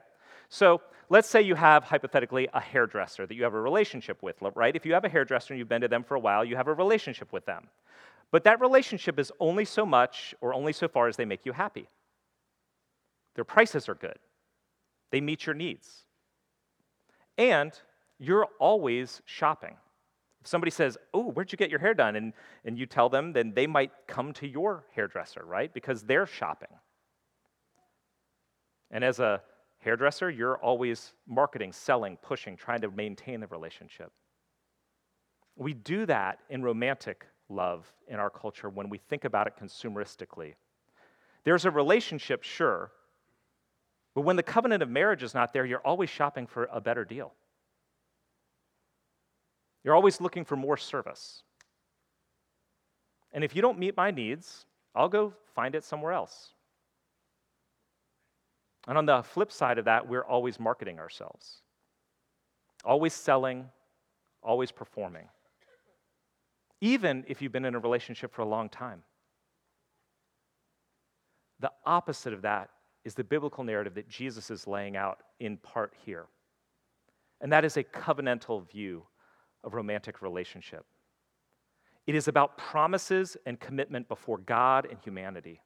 So 0.50 0.82
let's 1.10 1.28
say 1.28 1.42
you 1.42 1.56
have, 1.56 1.84
hypothetically, 1.84 2.48
a 2.54 2.60
hairdresser 2.60 3.26
that 3.26 3.34
you 3.34 3.44
have 3.44 3.56
a 3.56 3.62
relationship 3.62 4.22
with, 4.22 4.36
right? 4.56 4.76
If 4.76 4.86
you 4.86 4.94
have 4.94 5.04
a 5.04 5.10
hairdresser 5.10 5.54
and 5.54 5.60
you've 5.60 5.68
been 5.68 5.82
to 5.82 5.88
them 5.88 6.04
for 6.04 6.14
a 6.16 6.20
while, 6.20 6.46
you 6.46 6.56
have 6.56 6.68
a 6.68 6.74
relationship 6.74 7.34
with 7.34 7.46
them. 7.46 7.68
But 8.30 8.44
that 8.44 8.62
relationship 8.62 9.18
is 9.18 9.32
only 9.40 9.66
so 9.66 9.86
much 9.86 10.36
or 10.42 10.54
only 10.54 10.74
so 10.74 10.88
far 10.88 11.08
as 11.08 11.18
they 11.18 11.26
make 11.26 11.46
you 11.46 11.54
happy. 11.54 11.88
Their 13.36 13.46
prices 13.46 13.90
are 13.90 13.96
good, 13.96 14.20
they 15.10 15.22
meet 15.22 15.48
your 15.48 15.56
needs. 15.56 16.06
And 17.38 17.72
you're 18.20 18.48
always 18.60 19.22
shopping. 19.26 19.78
If 20.42 20.48
somebody 20.48 20.72
says, 20.72 20.98
Oh, 21.14 21.32
where'd 21.32 21.52
you 21.52 21.58
get 21.58 21.70
your 21.70 21.80
hair 21.80 21.94
done? 21.94 22.16
And, 22.16 22.34
and 22.66 22.78
you 22.78 22.86
tell 22.86 23.10
them, 23.10 23.34
then 23.34 23.54
they 23.54 23.68
might 23.68 23.92
come 24.08 24.34
to 24.34 24.48
your 24.48 24.86
hairdresser, 24.96 25.44
right? 25.46 25.74
Because 25.74 26.04
they're 26.04 26.26
shopping. 26.26 26.70
And 28.90 29.04
as 29.04 29.20
a 29.20 29.42
hairdresser, 29.80 30.30
you're 30.30 30.58
always 30.58 31.14
marketing, 31.28 31.72
selling, 31.72 32.18
pushing, 32.18 32.58
trying 32.58 32.82
to 32.82 32.92
maintain 32.92 33.40
the 33.40 33.48
relationship. 33.48 34.12
We 35.56 35.74
do 35.74 36.06
that 36.08 36.40
in 36.50 36.64
romantic 36.64 37.26
love 37.50 37.92
in 38.08 38.16
our 38.20 38.30
culture 38.30 38.70
when 38.70 38.90
we 38.90 38.98
think 38.98 39.26
about 39.26 39.48
it 39.48 39.54
consumeristically. 39.62 40.56
There's 41.44 41.66
a 41.66 41.72
relationship, 41.72 42.44
sure, 42.44 42.92
but 44.14 44.22
when 44.22 44.36
the 44.36 44.44
covenant 44.44 44.84
of 44.84 44.90
marriage 44.90 45.24
is 45.24 45.34
not 45.34 45.54
there, 45.54 45.66
you're 45.66 45.80
always 45.80 46.10
shopping 46.10 46.48
for 46.48 46.68
a 46.72 46.82
better 46.82 47.06
deal. 47.06 47.34
You're 49.84 49.96
always 49.96 50.22
looking 50.22 50.46
for 50.46 50.56
more 50.56 50.78
service. 50.78 51.44
And 53.34 53.44
if 53.44 53.56
you 53.56 53.62
don't 53.62 53.80
meet 53.80 53.96
my 53.96 54.12
needs, 54.12 54.66
I'll 54.94 55.10
go 55.10 55.34
find 55.56 55.76
it 55.76 55.84
somewhere 55.84 56.12
else. 56.12 56.54
And 58.88 58.98
on 58.98 59.06
the 59.06 59.22
flip 59.22 59.52
side 59.52 59.78
of 59.78 59.86
that, 59.86 60.08
we're 60.08 60.26
always 60.26 60.60
marketing 60.60 61.00
ourselves, 61.00 61.62
always 62.84 63.14
selling, 63.14 63.70
always 64.44 64.72
performing, 64.72 65.28
even 66.82 67.24
if 67.28 67.42
you've 67.42 67.52
been 67.52 67.66
in 67.66 67.76
a 67.76 67.80
relationship 67.80 68.34
for 68.34 68.42
a 68.42 68.48
long 68.48 68.70
time. 68.70 69.04
The 71.60 71.72
opposite 71.86 72.34
of 72.34 72.42
that 72.42 72.72
is 73.06 73.14
the 73.14 73.24
biblical 73.24 73.64
narrative 73.64 73.94
that 73.96 74.10
Jesus 74.10 74.50
is 74.50 74.66
laying 74.66 74.98
out 74.98 75.20
in 75.40 75.58
part 75.58 75.94
here. 76.04 76.26
And 77.40 77.52
that 77.52 77.66
is 77.66 77.78
a 77.78 77.84
covenantal 77.84 78.68
view 78.70 79.04
of 79.64 79.74
romantic 79.74 80.22
relationship. 80.22 80.86
It 82.08 82.16
is 82.16 82.28
about 82.28 82.58
promises 82.58 83.38
and 83.46 83.60
commitment 83.60 84.08
before 84.08 84.38
God 84.38 84.88
and 84.90 85.00
humanity. 85.00 85.62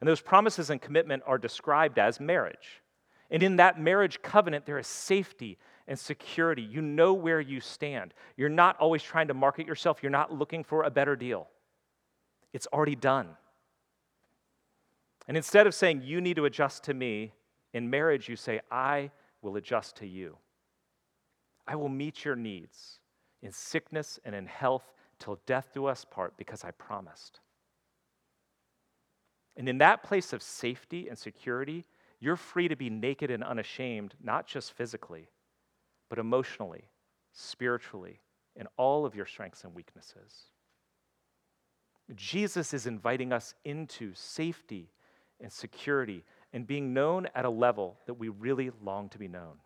And 0.00 0.08
those 0.08 0.20
promises 0.20 0.70
and 0.70 0.80
commitment 0.80 1.22
are 1.26 1.38
described 1.38 1.98
as 1.98 2.20
marriage. 2.20 2.82
And 3.30 3.42
in 3.42 3.56
that 3.56 3.80
marriage 3.80 4.22
covenant, 4.22 4.66
there 4.66 4.78
is 4.78 4.86
safety 4.86 5.58
and 5.88 5.98
security. 5.98 6.62
You 6.62 6.80
know 6.80 7.12
where 7.12 7.40
you 7.40 7.60
stand. 7.60 8.14
You're 8.36 8.48
not 8.48 8.78
always 8.78 9.02
trying 9.02 9.28
to 9.28 9.34
market 9.34 9.66
yourself, 9.66 10.02
you're 10.02 10.10
not 10.10 10.32
looking 10.32 10.64
for 10.64 10.82
a 10.82 10.90
better 10.90 11.16
deal. 11.16 11.48
It's 12.52 12.66
already 12.72 12.96
done. 12.96 13.28
And 15.28 15.36
instead 15.36 15.66
of 15.66 15.74
saying, 15.74 16.02
you 16.04 16.20
need 16.20 16.36
to 16.36 16.44
adjust 16.44 16.84
to 16.84 16.94
me, 16.94 17.32
in 17.72 17.90
marriage, 17.90 18.28
you 18.28 18.36
say, 18.36 18.60
I 18.70 19.10
will 19.42 19.56
adjust 19.56 19.96
to 19.96 20.06
you. 20.06 20.36
I 21.66 21.76
will 21.76 21.88
meet 21.88 22.24
your 22.24 22.36
needs 22.36 22.98
in 23.42 23.52
sickness 23.52 24.18
and 24.24 24.34
in 24.34 24.46
health 24.46 24.92
till 25.18 25.40
death 25.46 25.70
do 25.72 25.86
us 25.86 26.04
part 26.04 26.36
because 26.36 26.64
I 26.64 26.70
promised. 26.72 27.40
And 29.56 29.68
in 29.68 29.78
that 29.78 30.02
place 30.02 30.32
of 30.32 30.42
safety 30.42 31.08
and 31.08 31.18
security, 31.18 31.86
you're 32.20 32.36
free 32.36 32.68
to 32.68 32.76
be 32.76 32.90
naked 32.90 33.30
and 33.30 33.42
unashamed, 33.42 34.14
not 34.22 34.46
just 34.46 34.72
physically, 34.72 35.28
but 36.08 36.18
emotionally, 36.18 36.88
spiritually, 37.32 38.20
in 38.54 38.66
all 38.76 39.04
of 39.06 39.14
your 39.14 39.26
strengths 39.26 39.64
and 39.64 39.74
weaknesses. 39.74 40.50
Jesus 42.14 42.72
is 42.72 42.86
inviting 42.86 43.32
us 43.32 43.54
into 43.64 44.12
safety 44.14 44.90
and 45.40 45.52
security 45.52 46.24
and 46.52 46.66
being 46.66 46.94
known 46.94 47.26
at 47.34 47.44
a 47.44 47.50
level 47.50 47.98
that 48.06 48.14
we 48.14 48.28
really 48.28 48.70
long 48.82 49.08
to 49.10 49.18
be 49.18 49.28
known. 49.28 49.58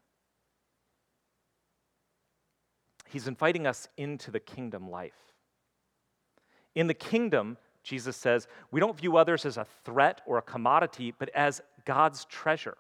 He's 3.11 3.29
inviting 3.29 3.67
us 3.67 3.89
into 3.97 4.31
the 4.31 4.41
kingdom 4.41 4.91
life. 4.91 5.35
In 6.75 6.87
the 6.87 6.95
kingdom, 6.95 7.57
Jesus 7.83 8.17
says, 8.17 8.47
we 8.71 8.81
don't 8.81 8.97
view 8.97 9.17
others 9.17 9.45
as 9.45 9.57
a 9.57 9.67
threat 9.85 10.21
or 10.27 10.39
a 10.39 10.43
commodity, 10.43 11.13
but 11.19 11.29
as 11.31 11.61
God's 11.85 12.25
treasure. 12.27 12.77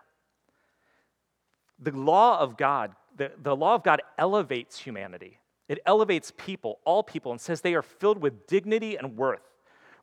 The 1.79 1.93
law 1.93 2.39
of 2.39 2.57
God, 2.57 2.95
the, 3.17 3.33
the 3.43 3.57
law 3.57 3.75
of 3.75 3.83
God 3.83 4.03
elevates 4.19 4.79
humanity. 4.79 5.39
It 5.69 5.81
elevates 5.87 6.33
people, 6.37 6.79
all 6.85 7.03
people, 7.03 7.33
and 7.33 7.41
says 7.41 7.61
they 7.61 7.75
are 7.75 7.83
filled 7.83 8.19
with 8.19 8.47
dignity 8.47 8.97
and 8.97 9.17
worth 9.17 9.51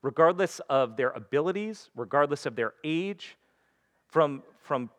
regardless 0.02 0.62
of 0.70 0.96
their 0.96 1.10
abilities, 1.12 1.90
regardless 1.96 2.46
of 2.46 2.56
their 2.56 2.74
age, 2.84 3.38
from, 4.08 4.44
from 4.64 4.90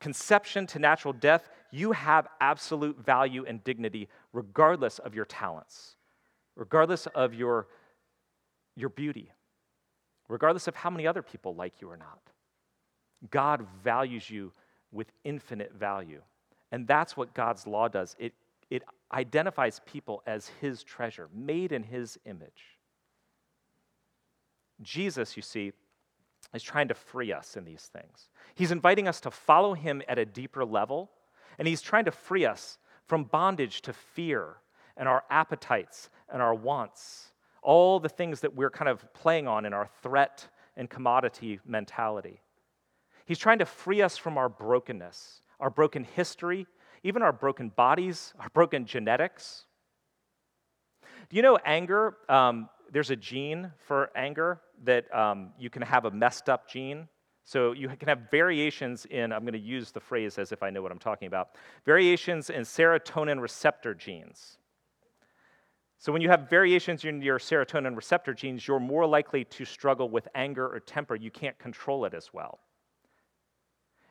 conception 0.00 0.66
to 0.68 0.78
natural 0.78 1.12
death, 1.12 1.48
you 1.70 1.92
have 1.92 2.28
absolute 2.40 3.04
value 3.04 3.44
and 3.46 3.62
dignity 3.64 4.08
regardless 4.32 4.98
of 4.98 5.14
your 5.14 5.24
talents, 5.24 5.96
regardless 6.56 7.06
of 7.08 7.34
your, 7.34 7.68
your 8.76 8.88
beauty, 8.88 9.30
regardless 10.28 10.68
of 10.68 10.74
how 10.76 10.90
many 10.90 11.06
other 11.06 11.22
people 11.22 11.54
like 11.54 11.80
you 11.80 11.90
or 11.90 11.96
not. 11.96 12.20
God 13.30 13.66
values 13.82 14.30
you 14.30 14.52
with 14.92 15.10
infinite 15.24 15.72
value. 15.74 16.22
And 16.70 16.86
that's 16.86 17.16
what 17.16 17.34
God's 17.34 17.66
law 17.66 17.88
does. 17.88 18.14
It, 18.18 18.32
it 18.70 18.82
identifies 19.12 19.80
people 19.86 20.22
as 20.26 20.50
his 20.60 20.82
treasure, 20.82 21.28
made 21.34 21.72
in 21.72 21.82
his 21.82 22.18
image. 22.26 22.78
Jesus, 24.80 25.36
you 25.36 25.42
see, 25.42 25.72
is 26.54 26.62
trying 26.62 26.88
to 26.88 26.94
free 26.94 27.32
us 27.32 27.56
in 27.56 27.64
these 27.64 27.90
things. 27.92 28.28
He's 28.54 28.72
inviting 28.72 29.06
us 29.06 29.20
to 29.20 29.30
follow 29.30 29.74
him 29.74 30.02
at 30.08 30.18
a 30.18 30.24
deeper 30.24 30.64
level, 30.64 31.10
and 31.58 31.68
he's 31.68 31.82
trying 31.82 32.04
to 32.06 32.10
free 32.10 32.44
us 32.44 32.78
from 33.06 33.24
bondage 33.24 33.82
to 33.82 33.92
fear 33.92 34.56
and 34.96 35.08
our 35.08 35.24
appetites 35.30 36.10
and 36.32 36.42
our 36.42 36.54
wants, 36.54 37.32
all 37.62 38.00
the 38.00 38.08
things 38.08 38.40
that 38.40 38.54
we're 38.54 38.70
kind 38.70 38.88
of 38.88 39.12
playing 39.14 39.46
on 39.46 39.64
in 39.64 39.72
our 39.72 39.88
threat 40.02 40.48
and 40.76 40.88
commodity 40.88 41.60
mentality. 41.66 42.40
He's 43.26 43.38
trying 43.38 43.58
to 43.58 43.66
free 43.66 44.00
us 44.02 44.16
from 44.16 44.38
our 44.38 44.48
brokenness, 44.48 45.42
our 45.60 45.70
broken 45.70 46.04
history, 46.04 46.66
even 47.02 47.22
our 47.22 47.32
broken 47.32 47.68
bodies, 47.68 48.32
our 48.40 48.48
broken 48.50 48.86
genetics. 48.86 49.64
Do 51.28 51.36
you 51.36 51.42
know 51.42 51.58
anger? 51.64 52.16
Um, 52.28 52.68
there's 52.92 53.10
a 53.10 53.16
gene 53.16 53.72
for 53.86 54.10
anger 54.16 54.60
that 54.84 55.12
um, 55.14 55.50
you 55.58 55.70
can 55.70 55.82
have 55.82 56.04
a 56.04 56.10
messed 56.10 56.48
up 56.48 56.68
gene. 56.68 57.08
So 57.44 57.72
you 57.72 57.88
can 57.88 58.08
have 58.08 58.30
variations 58.30 59.06
in, 59.06 59.32
I'm 59.32 59.40
going 59.40 59.54
to 59.54 59.58
use 59.58 59.90
the 59.90 60.00
phrase 60.00 60.36
as 60.36 60.52
if 60.52 60.62
I 60.62 60.68
know 60.68 60.82
what 60.82 60.92
I'm 60.92 60.98
talking 60.98 61.28
about, 61.28 61.56
variations 61.86 62.50
in 62.50 62.60
serotonin 62.60 63.40
receptor 63.40 63.94
genes. 63.94 64.58
So 65.96 66.12
when 66.12 66.20
you 66.20 66.28
have 66.28 66.48
variations 66.50 67.04
in 67.04 67.22
your 67.22 67.38
serotonin 67.38 67.96
receptor 67.96 68.34
genes, 68.34 68.68
you're 68.68 68.78
more 68.78 69.06
likely 69.06 69.44
to 69.44 69.64
struggle 69.64 70.10
with 70.10 70.28
anger 70.34 70.66
or 70.66 70.78
temper. 70.78 71.16
You 71.16 71.30
can't 71.30 71.58
control 71.58 72.04
it 72.04 72.12
as 72.12 72.34
well. 72.34 72.60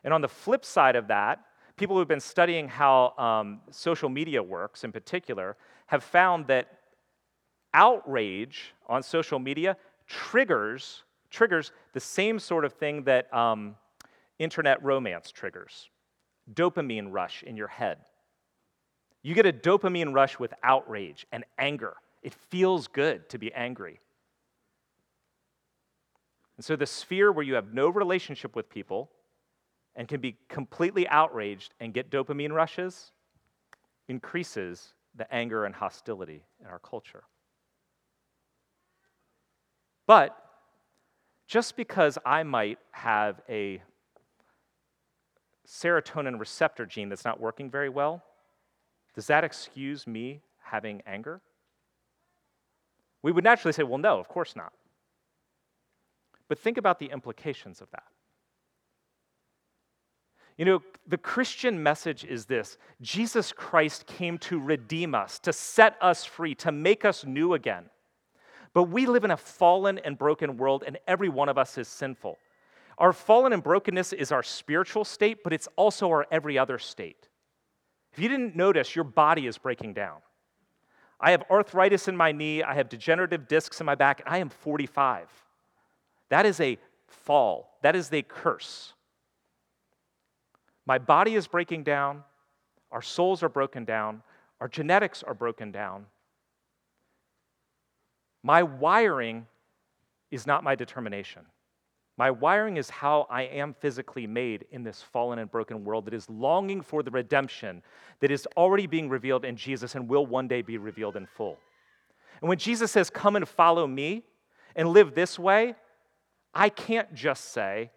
And 0.04 0.12
on 0.12 0.20
the 0.20 0.28
flip 0.28 0.64
side 0.64 0.96
of 0.96 1.08
that, 1.08 1.40
people 1.76 1.96
who've 1.96 2.08
been 2.08 2.20
studying 2.20 2.68
how 2.68 3.14
um, 3.18 3.60
social 3.70 4.08
media 4.08 4.42
works 4.42 4.84
in 4.84 4.92
particular 4.92 5.56
have 5.86 6.02
found 6.02 6.46
that 6.48 6.77
outrage 7.74 8.74
on 8.86 9.02
social 9.02 9.38
media 9.38 9.76
triggers, 10.06 11.04
triggers 11.30 11.72
the 11.92 12.00
same 12.00 12.38
sort 12.38 12.64
of 12.64 12.72
thing 12.72 13.04
that 13.04 13.32
um, 13.34 13.76
internet 14.38 14.82
romance 14.82 15.30
triggers 15.30 15.90
dopamine 16.54 17.08
rush 17.10 17.42
in 17.42 17.56
your 17.56 17.68
head. 17.68 17.98
You 19.22 19.34
get 19.34 19.46
a 19.46 19.52
dopamine 19.52 20.14
rush 20.14 20.38
with 20.38 20.54
outrage 20.62 21.26
and 21.32 21.44
anger. 21.58 21.94
It 22.22 22.34
feels 22.34 22.88
good 22.88 23.28
to 23.30 23.38
be 23.38 23.52
angry. 23.52 24.00
And 26.56 26.64
so, 26.64 26.74
the 26.74 26.86
sphere 26.86 27.30
where 27.30 27.44
you 27.44 27.54
have 27.54 27.72
no 27.72 27.88
relationship 27.88 28.56
with 28.56 28.68
people 28.68 29.10
and 29.94 30.08
can 30.08 30.20
be 30.20 30.36
completely 30.48 31.06
outraged 31.08 31.74
and 31.80 31.92
get 31.92 32.10
dopamine 32.10 32.52
rushes 32.52 33.12
increases 34.08 34.94
the 35.14 35.32
anger 35.32 35.64
and 35.66 35.74
hostility 35.74 36.42
in 36.60 36.66
our 36.66 36.78
culture. 36.78 37.24
But 40.08 40.34
just 41.46 41.76
because 41.76 42.16
I 42.24 42.42
might 42.42 42.78
have 42.92 43.42
a 43.46 43.82
serotonin 45.66 46.40
receptor 46.40 46.86
gene 46.86 47.10
that's 47.10 47.26
not 47.26 47.38
working 47.38 47.70
very 47.70 47.90
well, 47.90 48.24
does 49.14 49.26
that 49.26 49.44
excuse 49.44 50.06
me 50.06 50.40
having 50.62 51.02
anger? 51.06 51.42
We 53.22 53.32
would 53.32 53.44
naturally 53.44 53.74
say, 53.74 53.82
well, 53.82 53.98
no, 53.98 54.18
of 54.18 54.28
course 54.28 54.56
not. 54.56 54.72
But 56.48 56.58
think 56.58 56.78
about 56.78 56.98
the 56.98 57.06
implications 57.06 57.82
of 57.82 57.90
that. 57.90 58.04
You 60.56 60.64
know, 60.64 60.82
the 61.06 61.18
Christian 61.18 61.82
message 61.82 62.24
is 62.24 62.46
this 62.46 62.78
Jesus 63.02 63.52
Christ 63.52 64.06
came 64.06 64.38
to 64.38 64.58
redeem 64.58 65.14
us, 65.14 65.38
to 65.40 65.52
set 65.52 65.98
us 66.00 66.24
free, 66.24 66.54
to 66.56 66.72
make 66.72 67.04
us 67.04 67.26
new 67.26 67.52
again. 67.52 67.90
But 68.78 68.90
we 68.90 69.06
live 69.06 69.24
in 69.24 69.32
a 69.32 69.36
fallen 69.36 69.98
and 69.98 70.16
broken 70.16 70.56
world, 70.56 70.84
and 70.86 70.98
every 71.08 71.28
one 71.28 71.48
of 71.48 71.58
us 71.58 71.76
is 71.78 71.88
sinful. 71.88 72.38
Our 72.96 73.12
fallen 73.12 73.52
and 73.52 73.60
brokenness 73.60 74.12
is 74.12 74.30
our 74.30 74.44
spiritual 74.44 75.04
state, 75.04 75.42
but 75.42 75.52
it's 75.52 75.66
also 75.74 76.06
our 76.10 76.28
every 76.30 76.56
other 76.56 76.78
state. 76.78 77.28
If 78.12 78.20
you 78.20 78.28
didn't 78.28 78.54
notice, 78.54 78.94
your 78.94 79.02
body 79.02 79.48
is 79.48 79.58
breaking 79.58 79.94
down. 79.94 80.18
I 81.20 81.32
have 81.32 81.42
arthritis 81.50 82.06
in 82.06 82.16
my 82.16 82.30
knee, 82.30 82.62
I 82.62 82.74
have 82.74 82.88
degenerative 82.88 83.48
discs 83.48 83.80
in 83.80 83.86
my 83.86 83.96
back, 83.96 84.22
I 84.24 84.38
am 84.38 84.48
45. 84.48 85.28
That 86.28 86.46
is 86.46 86.60
a 86.60 86.78
fall, 87.08 87.78
that 87.82 87.96
is 87.96 88.12
a 88.12 88.22
curse. 88.22 88.92
My 90.86 90.98
body 90.98 91.34
is 91.34 91.48
breaking 91.48 91.82
down, 91.82 92.22
our 92.92 93.02
souls 93.02 93.42
are 93.42 93.48
broken 93.48 93.84
down, 93.84 94.22
our 94.60 94.68
genetics 94.68 95.24
are 95.24 95.34
broken 95.34 95.72
down. 95.72 96.06
My 98.42 98.62
wiring 98.62 99.46
is 100.30 100.46
not 100.46 100.64
my 100.64 100.74
determination. 100.74 101.42
My 102.16 102.32
wiring 102.32 102.78
is 102.78 102.90
how 102.90 103.28
I 103.30 103.42
am 103.42 103.74
physically 103.74 104.26
made 104.26 104.66
in 104.72 104.82
this 104.82 105.02
fallen 105.02 105.38
and 105.38 105.48
broken 105.48 105.84
world 105.84 106.06
that 106.06 106.14
is 106.14 106.28
longing 106.28 106.82
for 106.82 107.04
the 107.04 107.12
redemption 107.12 107.82
that 108.18 108.32
is 108.32 108.46
already 108.56 108.88
being 108.88 109.08
revealed 109.08 109.44
in 109.44 109.56
Jesus 109.56 109.94
and 109.94 110.08
will 110.08 110.26
one 110.26 110.48
day 110.48 110.60
be 110.62 110.78
revealed 110.78 111.14
in 111.14 111.26
full. 111.26 111.58
And 112.40 112.48
when 112.48 112.58
Jesus 112.58 112.90
says, 112.90 113.08
Come 113.08 113.36
and 113.36 113.48
follow 113.48 113.86
me 113.86 114.24
and 114.74 114.88
live 114.88 115.14
this 115.14 115.38
way, 115.38 115.76
I 116.52 116.68
can't 116.70 117.14
just 117.14 117.52
say, 117.52 117.92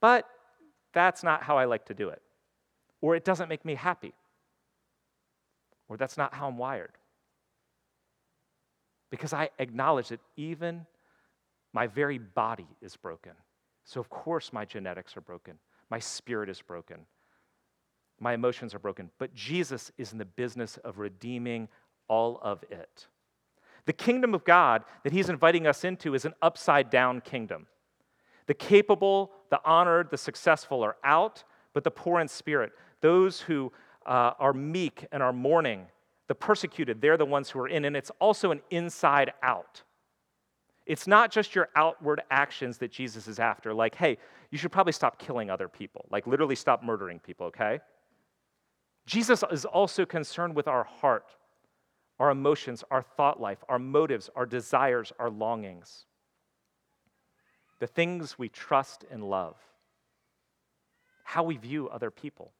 But 0.00 0.28
that's 0.92 1.22
not 1.22 1.44
how 1.44 1.56
I 1.56 1.66
like 1.66 1.86
to 1.86 1.94
do 1.94 2.08
it. 2.08 2.22
Or 3.00 3.14
it 3.14 3.24
doesn't 3.24 3.48
make 3.48 3.64
me 3.64 3.76
happy. 3.76 4.12
Or 5.88 5.96
that's 5.96 6.16
not 6.16 6.34
how 6.34 6.48
I'm 6.48 6.58
wired. 6.58 6.92
Because 9.16 9.32
I 9.32 9.48
acknowledge 9.58 10.08
that 10.08 10.20
even 10.36 10.84
my 11.72 11.86
very 11.86 12.18
body 12.18 12.66
is 12.82 12.96
broken. 12.96 13.32
So, 13.84 13.98
of 13.98 14.10
course, 14.10 14.52
my 14.52 14.66
genetics 14.66 15.16
are 15.16 15.22
broken. 15.22 15.54
My 15.88 15.98
spirit 15.98 16.50
is 16.50 16.60
broken. 16.60 16.98
My 18.20 18.34
emotions 18.34 18.74
are 18.74 18.78
broken. 18.78 19.10
But 19.18 19.34
Jesus 19.34 19.90
is 19.96 20.12
in 20.12 20.18
the 20.18 20.26
business 20.26 20.76
of 20.84 20.98
redeeming 20.98 21.68
all 22.08 22.38
of 22.42 22.62
it. 22.70 23.06
The 23.86 23.94
kingdom 23.94 24.34
of 24.34 24.44
God 24.44 24.84
that 25.02 25.14
he's 25.14 25.30
inviting 25.30 25.66
us 25.66 25.82
into 25.82 26.14
is 26.14 26.26
an 26.26 26.34
upside 26.42 26.90
down 26.90 27.22
kingdom. 27.22 27.68
The 28.46 28.54
capable, 28.54 29.32
the 29.48 29.60
honored, 29.64 30.10
the 30.10 30.18
successful 30.18 30.82
are 30.82 30.96
out, 31.02 31.42
but 31.72 31.84
the 31.84 31.90
poor 31.90 32.20
in 32.20 32.28
spirit, 32.28 32.72
those 33.00 33.40
who 33.40 33.72
uh, 34.04 34.32
are 34.38 34.52
meek 34.52 35.06
and 35.10 35.22
are 35.22 35.32
mourning, 35.32 35.86
the 36.28 36.34
persecuted, 36.34 37.00
they're 37.00 37.16
the 37.16 37.24
ones 37.24 37.50
who 37.50 37.60
are 37.60 37.68
in. 37.68 37.84
And 37.84 37.96
it's 37.96 38.10
also 38.20 38.50
an 38.50 38.60
inside 38.70 39.32
out. 39.42 39.82
It's 40.86 41.06
not 41.06 41.32
just 41.32 41.54
your 41.54 41.68
outward 41.74 42.22
actions 42.30 42.78
that 42.78 42.92
Jesus 42.92 43.26
is 43.26 43.38
after, 43.38 43.74
like, 43.74 43.96
hey, 43.96 44.18
you 44.50 44.58
should 44.58 44.70
probably 44.70 44.92
stop 44.92 45.18
killing 45.18 45.50
other 45.50 45.68
people, 45.68 46.06
like, 46.10 46.28
literally 46.28 46.54
stop 46.54 46.84
murdering 46.84 47.18
people, 47.18 47.46
okay? 47.46 47.80
Jesus 49.04 49.42
is 49.50 49.64
also 49.64 50.06
concerned 50.06 50.54
with 50.54 50.68
our 50.68 50.84
heart, 50.84 51.26
our 52.20 52.30
emotions, 52.30 52.84
our 52.90 53.02
thought 53.02 53.40
life, 53.40 53.58
our 53.68 53.80
motives, 53.80 54.30
our 54.36 54.46
desires, 54.46 55.12
our 55.18 55.28
longings, 55.28 56.04
the 57.80 57.86
things 57.88 58.38
we 58.38 58.48
trust 58.48 59.04
and 59.10 59.24
love, 59.24 59.56
how 61.24 61.42
we 61.42 61.56
view 61.56 61.88
other 61.88 62.10
people. 62.12 62.52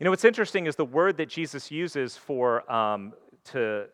You 0.00 0.04
know, 0.04 0.10
what's 0.10 0.24
interesting 0.24 0.66
is 0.66 0.76
the 0.76 0.84
word 0.86 1.18
that 1.18 1.28
Jesus 1.28 1.70
uses 1.70 2.16
for 2.16 2.70
um, 2.72 3.12
to 3.52 3.84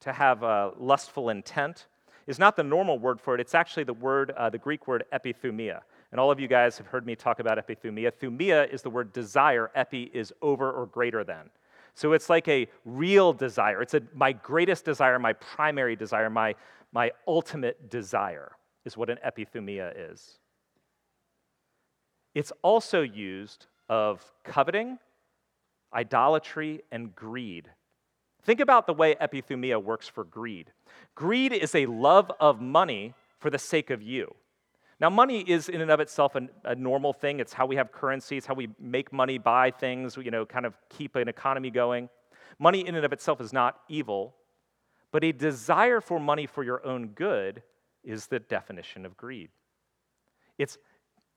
to 0.00 0.12
have 0.12 0.42
a 0.42 0.72
lustful 0.78 1.28
intent 1.28 1.86
is 2.26 2.38
not 2.38 2.56
the 2.56 2.62
normal 2.62 2.98
word 2.98 3.20
for 3.20 3.34
it. 3.34 3.40
It's 3.40 3.54
actually 3.54 3.84
the 3.84 3.92
word, 3.92 4.32
uh, 4.32 4.48
the 4.48 4.58
Greek 4.58 4.88
word 4.88 5.04
epithumia. 5.12 5.80
And 6.10 6.18
all 6.18 6.30
of 6.30 6.40
you 6.40 6.48
guys 6.48 6.78
have 6.78 6.86
heard 6.86 7.06
me 7.06 7.14
talk 7.14 7.38
about 7.38 7.58
epithumia. 7.58 8.10
Thumia 8.10 8.72
is 8.72 8.82
the 8.82 8.90
word 8.90 9.12
desire. 9.12 9.70
Epi 9.74 10.10
is 10.14 10.32
over 10.42 10.72
or 10.72 10.86
greater 10.86 11.22
than. 11.22 11.50
So 11.94 12.14
it's 12.14 12.30
like 12.30 12.48
a 12.48 12.66
real 12.84 13.32
desire. 13.32 13.82
It's 13.82 13.94
a, 13.94 14.02
my 14.14 14.32
greatest 14.32 14.84
desire, 14.84 15.18
my 15.18 15.34
primary 15.34 15.94
desire, 15.94 16.30
my, 16.30 16.54
my 16.92 17.12
ultimate 17.28 17.90
desire 17.90 18.52
is 18.84 18.96
what 18.96 19.10
an 19.10 19.18
epithumia 19.24 19.92
is. 20.10 20.38
It's 22.34 22.52
also 22.62 23.02
used 23.02 23.66
of 23.88 24.24
coveting, 24.42 24.98
idolatry, 25.94 26.82
and 26.90 27.14
greed 27.14 27.70
Think 28.44 28.60
about 28.60 28.86
the 28.86 28.94
way 28.94 29.14
epithumia 29.14 29.82
works 29.82 30.08
for 30.08 30.24
greed. 30.24 30.72
Greed 31.14 31.52
is 31.52 31.74
a 31.74 31.86
love 31.86 32.30
of 32.40 32.60
money 32.60 33.14
for 33.38 33.50
the 33.50 33.58
sake 33.58 33.90
of 33.90 34.02
you. 34.02 34.34
Now, 35.00 35.10
money 35.10 35.40
is 35.40 35.68
in 35.68 35.80
and 35.80 35.90
of 35.90 36.00
itself 36.00 36.36
a, 36.64 36.74
normal 36.74 37.12
thing. 37.12 37.40
It's 37.40 37.52
how 37.52 37.66
we 37.66 37.76
have 37.76 37.90
currency, 37.90 38.36
it's 38.36 38.46
how 38.46 38.54
we 38.54 38.68
make 38.80 39.12
money, 39.12 39.38
buy 39.38 39.70
things, 39.70 40.16
you 40.16 40.30
know, 40.30 40.44
kind 40.46 40.66
of 40.66 40.76
keep 40.88 41.16
an 41.16 41.28
economy 41.28 41.70
going. 41.70 42.08
Money 42.58 42.86
in 42.86 42.94
and 42.94 43.04
of 43.04 43.12
itself 43.12 43.40
is 43.40 43.52
not 43.52 43.80
evil, 43.88 44.34
but 45.10 45.24
a 45.24 45.32
desire 45.32 46.00
for 46.00 46.20
money 46.20 46.46
for 46.46 46.62
your 46.62 46.84
own 46.86 47.08
good 47.08 47.62
is 48.04 48.26
the 48.26 48.38
definition 48.38 49.04
of 49.04 49.16
greed. 49.16 49.50
It's 50.58 50.78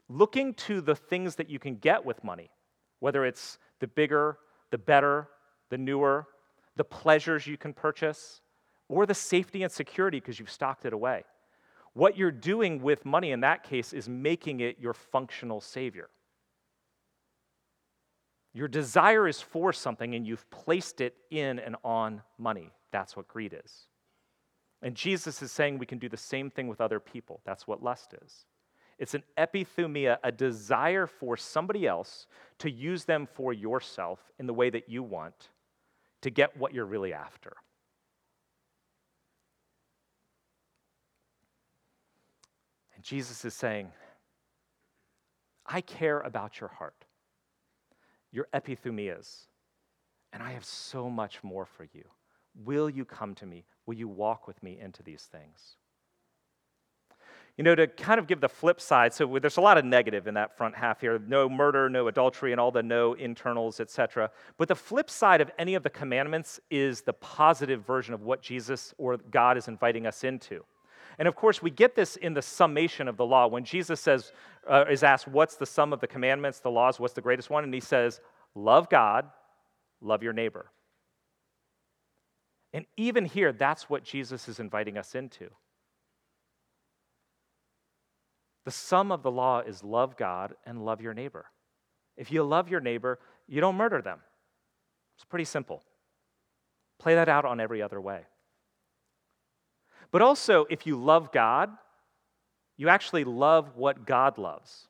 looking 0.10 0.54
to 0.54 0.82
the 0.82 0.96
things 0.96 1.36
that 1.36 1.50
you 1.50 1.58
can 1.58 1.78
get 1.78 2.06
with 2.06 2.24
money, 2.24 2.52
whether 3.00 3.26
it's 3.26 3.58
the 3.80 3.88
bigger, 3.88 4.38
the 4.72 4.78
better, 4.78 5.28
the 5.70 5.78
newer, 5.78 6.28
the 6.76 6.84
pleasures 6.84 7.48
you 7.48 7.58
can 7.58 7.74
purchase, 7.74 8.42
or 8.88 9.06
the 9.06 9.14
safety 9.14 9.64
and 9.64 9.72
security 9.72 10.20
because 10.20 10.40
you've 10.40 10.52
stocked 10.52 10.86
it 10.86 10.94
away. 10.94 11.24
What 11.94 12.18
you're 12.18 12.32
doing 12.32 12.82
with 12.82 13.06
money 13.06 13.32
in 13.32 13.40
that 13.42 13.64
case 13.64 13.94
is 13.94 14.10
making 14.10 14.60
it 14.60 14.78
your 14.80 14.94
functional 14.94 15.62
savior. 15.62 16.10
Your 18.54 18.68
desire 18.68 19.28
is 19.28 19.42
for 19.42 19.74
something 19.74 20.16
and 20.16 20.26
you've 20.26 20.50
placed 20.50 21.02
it 21.02 21.16
in 21.30 21.60
and 21.60 21.76
on 21.84 22.22
money. 22.38 22.72
That's 22.92 23.16
what 23.16 23.28
greed 23.28 23.58
is. 23.66 23.88
And 24.82 24.96
Jesus 24.96 25.42
is 25.42 25.52
saying 25.52 25.78
we 25.78 25.86
can 25.86 25.98
do 25.98 26.10
the 26.10 26.18
same 26.18 26.50
thing 26.50 26.68
with 26.68 26.80
other 26.80 27.00
people. 27.00 27.42
That's 27.46 27.68
what 27.68 27.84
lust 27.84 28.14
is. 28.24 28.46
It's 28.98 29.14
an 29.14 29.24
epithumia, 29.38 30.18
a 30.24 30.32
desire 30.32 31.06
for 31.06 31.36
somebody 31.36 31.86
else 31.86 32.28
to 32.60 32.72
use 32.72 33.04
them 33.04 33.28
for 33.34 33.52
yourself 33.52 34.20
in 34.40 34.48
the 34.48 34.54
way 34.54 34.70
that 34.70 34.90
you 34.90 35.04
want 35.04 35.50
to 36.22 36.30
get 36.30 36.56
what 36.58 36.74
you're 36.74 36.86
really 36.86 37.14
after. 37.14 37.54
And 42.96 43.04
Jesus 43.04 43.44
is 43.44 43.54
saying, 43.54 43.92
I 45.66 45.82
care 45.82 46.22
about 46.22 46.60
your 46.62 46.70
heart, 46.70 47.06
your 48.32 48.48
epithumias, 48.54 49.48
and 50.32 50.42
I 50.42 50.52
have 50.52 50.66
so 50.66 51.10
much 51.10 51.44
more 51.44 51.66
for 51.66 51.86
you. 51.94 52.04
Will 52.64 52.90
you 52.90 53.04
come 53.04 53.36
to 53.36 53.46
me? 53.46 53.66
Will 53.86 53.96
you 53.96 54.08
walk 54.08 54.48
with 54.48 54.62
me 54.64 54.80
into 54.80 55.04
these 55.04 55.24
things? 55.24 55.76
You 57.58 57.64
know, 57.64 57.74
to 57.74 57.88
kind 57.88 58.20
of 58.20 58.28
give 58.28 58.42
the 58.42 58.50
flip 58.50 58.82
side, 58.82 59.14
so 59.14 59.40
there's 59.40 59.56
a 59.58 59.62
lot 59.62 59.78
of 59.78 59.86
negative 59.86 60.28
in 60.28 60.34
that 60.34 60.58
front 60.58 60.76
half 60.76 61.00
here 61.00 61.18
no 61.20 61.48
murder, 61.48 61.90
no 61.90 62.08
adultery, 62.10 62.52
and 62.52 62.60
all 62.60 62.72
the 62.72 62.84
no 62.84 63.14
internals, 63.14 63.80
etc. 63.80 64.30
But 64.58 64.68
the 64.68 64.76
flip 64.76 65.10
side 65.10 65.40
of 65.40 65.50
any 65.58 65.76
of 65.76 65.84
the 65.84 65.90
commandments 65.90 66.60
is 66.70 67.02
the 67.02 67.14
positive 67.14 67.86
version 67.86 68.14
of 68.14 68.24
what 68.24 68.42
Jesus 68.42 68.94
or 68.98 69.18
God 69.18 69.58
is 69.58 69.70
inviting 69.70 70.06
us 70.06 70.26
into. 70.26 70.66
And 71.18 71.30
of 71.30 71.36
course, 71.36 71.62
we 71.62 71.72
get 71.72 71.96
this 71.96 72.18
in 72.18 72.34
the 72.34 72.42
summation 72.42 73.08
of 73.08 73.16
the 73.16 73.26
law. 73.26 73.48
When 73.48 73.64
Jesus 73.64 74.02
says, 74.02 74.34
uh, 74.68 74.84
is 74.90 75.04
asked, 75.04 75.28
What's 75.28 75.56
the 75.56 75.66
sum 75.66 75.94
of 75.94 76.02
the 76.02 76.08
commandments, 76.08 76.60
the 76.60 76.72
laws, 76.72 77.00
what's 77.00 77.14
the 77.14 77.22
greatest 77.22 77.50
one? 77.50 77.64
And 77.64 77.74
he 77.74 77.80
says, 77.80 78.20
Love 78.54 78.90
God, 78.90 79.30
love 80.02 80.24
your 80.24 80.34
neighbor. 80.34 80.72
And 82.74 82.86
even 82.98 83.24
here, 83.24 83.54
that's 83.54 83.90
what 83.90 84.04
Jesus 84.04 84.50
is 84.50 84.60
inviting 84.60 84.98
us 84.98 85.16
into. 85.16 85.50
The 88.66 88.72
sum 88.72 89.12
of 89.12 89.24
the 89.24 89.32
law 89.32 89.60
is 89.60 89.84
love 89.84 90.18
God 90.18 90.56
and 90.66 90.84
love 90.84 91.00
your 91.00 91.14
neighbor. 91.14 91.46
If 92.18 92.32
you 92.32 92.44
love 92.44 92.70
your 92.70 92.82
neighbor, 92.82 93.20
you 93.48 93.62
don't 93.62 93.76
murder 93.76 94.02
them. 94.02 94.20
It's 95.16 95.26
pretty 95.26 95.46
simple. 95.46 95.84
Play 96.98 97.16
that 97.16 97.30
out 97.30 97.46
on 97.46 97.60
every 97.60 97.82
other 97.82 98.02
way. 98.02 98.22
But 100.12 100.22
also, 100.22 100.66
if 100.70 100.88
you 100.88 100.96
love 100.96 101.32
God, 101.32 101.70
you 102.78 102.90
actually 102.90 103.24
love 103.24 103.76
what 103.76 104.06
God 104.06 104.38
loves. 104.38 104.88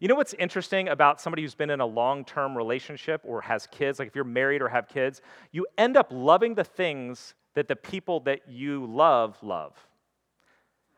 You 0.00 0.08
know 0.08 0.16
what's 0.16 0.34
interesting 0.34 0.88
about 0.88 1.20
somebody 1.20 1.42
who's 1.42 1.54
been 1.54 1.70
in 1.70 1.80
a 1.80 1.86
long 1.86 2.24
term 2.24 2.56
relationship 2.56 3.22
or 3.24 3.40
has 3.42 3.66
kids? 3.68 3.98
Like 3.98 4.08
if 4.08 4.14
you're 4.14 4.24
married 4.24 4.60
or 4.60 4.68
have 4.68 4.88
kids, 4.88 5.22
you 5.52 5.66
end 5.78 5.96
up 5.96 6.08
loving 6.10 6.54
the 6.54 6.64
things 6.64 7.34
that 7.54 7.68
the 7.68 7.76
people 7.76 8.20
that 8.20 8.48
you 8.48 8.86
love 8.86 9.36
love. 9.42 9.74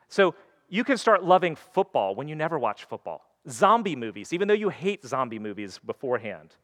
So 0.09 0.35
you 0.71 0.85
can 0.85 0.97
start 0.97 1.25
loving 1.25 1.57
football 1.57 2.15
when 2.15 2.29
you 2.29 2.37
never 2.37 2.59
watch 2.59 2.85
football, 2.85 3.27
zombie 3.49 3.97
movies, 3.97 4.33
even 4.33 4.49
though 4.49 4.55
you 4.55 4.69
hate 4.69 5.05
zombie 5.05 5.39
movies 5.39 5.79
beforehand. 5.85 6.55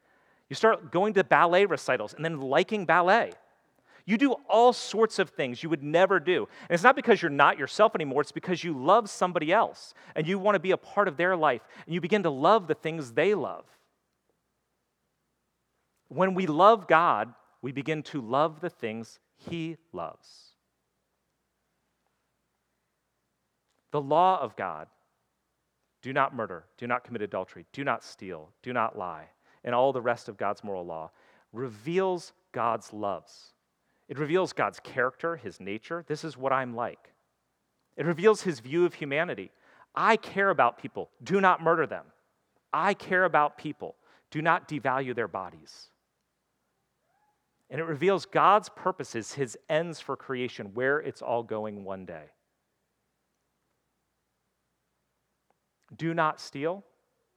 You 0.49 0.55
start 0.55 0.91
going 0.91 1.13
to 1.15 1.23
ballet 1.23 1.65
recitals 1.65 2.13
and 2.13 2.23
then 2.23 2.39
liking 2.39 2.85
ballet. 2.85 3.33
You 4.05 4.17
do 4.17 4.35
all 4.49 4.71
sorts 4.71 5.19
of 5.19 5.31
things 5.31 5.61
you 5.61 5.69
would 5.69 5.83
never 5.83 6.21
do. 6.21 6.47
And 6.69 6.73
it's 6.73 6.83
not 6.83 6.95
because 6.95 7.21
you're 7.21 7.29
not 7.29 7.59
yourself 7.59 7.93
anymore, 7.93 8.21
it's 8.21 8.31
because 8.31 8.63
you 8.63 8.73
love 8.73 9.09
somebody 9.09 9.51
else 9.51 9.93
and 10.15 10.25
you 10.25 10.39
want 10.39 10.55
to 10.55 10.59
be 10.59 10.71
a 10.71 10.77
part 10.77 11.09
of 11.09 11.17
their 11.17 11.35
life 11.35 11.61
and 11.85 11.93
you 11.93 11.99
begin 11.99 12.23
to 12.23 12.29
love 12.29 12.67
the 12.67 12.75
things 12.75 13.11
they 13.11 13.33
love. 13.33 13.65
When 16.07 16.33
we 16.33 16.47
love 16.47 16.87
God, 16.87 17.33
we 17.61 17.73
begin 17.73 18.01
to 18.03 18.21
love 18.21 18.61
the 18.61 18.69
things 18.69 19.19
He 19.35 19.75
loves. 19.91 20.46
The 23.91 24.01
law 24.01 24.39
of 24.41 24.55
God 24.55 24.87
do 26.01 26.13
not 26.13 26.35
murder, 26.35 26.65
do 26.77 26.87
not 26.87 27.03
commit 27.03 27.21
adultery, 27.21 27.65
do 27.73 27.83
not 27.83 28.03
steal, 28.03 28.49
do 28.61 28.73
not 28.73 28.97
lie, 28.97 29.25
and 29.63 29.73
all 29.73 29.91
the 29.91 30.01
rest 30.01 30.29
of 30.29 30.37
God's 30.37 30.63
moral 30.63 30.85
law 30.85 31.11
reveals 31.53 32.33
God's 32.51 32.93
loves. 32.93 33.53
It 34.07 34.19
reveals 34.19 34.53
God's 34.53 34.79
character, 34.79 35.35
his 35.35 35.59
nature. 35.59 36.05
This 36.07 36.23
is 36.23 36.37
what 36.37 36.53
I'm 36.53 36.75
like. 36.75 37.13
It 37.97 38.05
reveals 38.05 38.41
his 38.41 38.59
view 38.59 38.85
of 38.85 38.93
humanity. 38.93 39.51
I 39.95 40.15
care 40.15 40.49
about 40.49 40.77
people. 40.77 41.09
Do 41.23 41.41
not 41.41 41.61
murder 41.61 41.87
them. 41.87 42.05
I 42.71 42.93
care 42.93 43.25
about 43.25 43.57
people. 43.57 43.95
Do 44.29 44.41
not 44.41 44.69
devalue 44.69 45.15
their 45.15 45.27
bodies. 45.27 45.89
And 47.69 47.81
it 47.81 47.85
reveals 47.85 48.25
God's 48.25 48.69
purposes, 48.69 49.33
his 49.33 49.57
ends 49.67 49.99
for 49.99 50.15
creation, 50.15 50.71
where 50.73 50.99
it's 50.99 51.21
all 51.21 51.43
going 51.43 51.83
one 51.83 52.05
day. 52.05 52.25
Do 55.95 56.13
not 56.13 56.41
steal. 56.41 56.83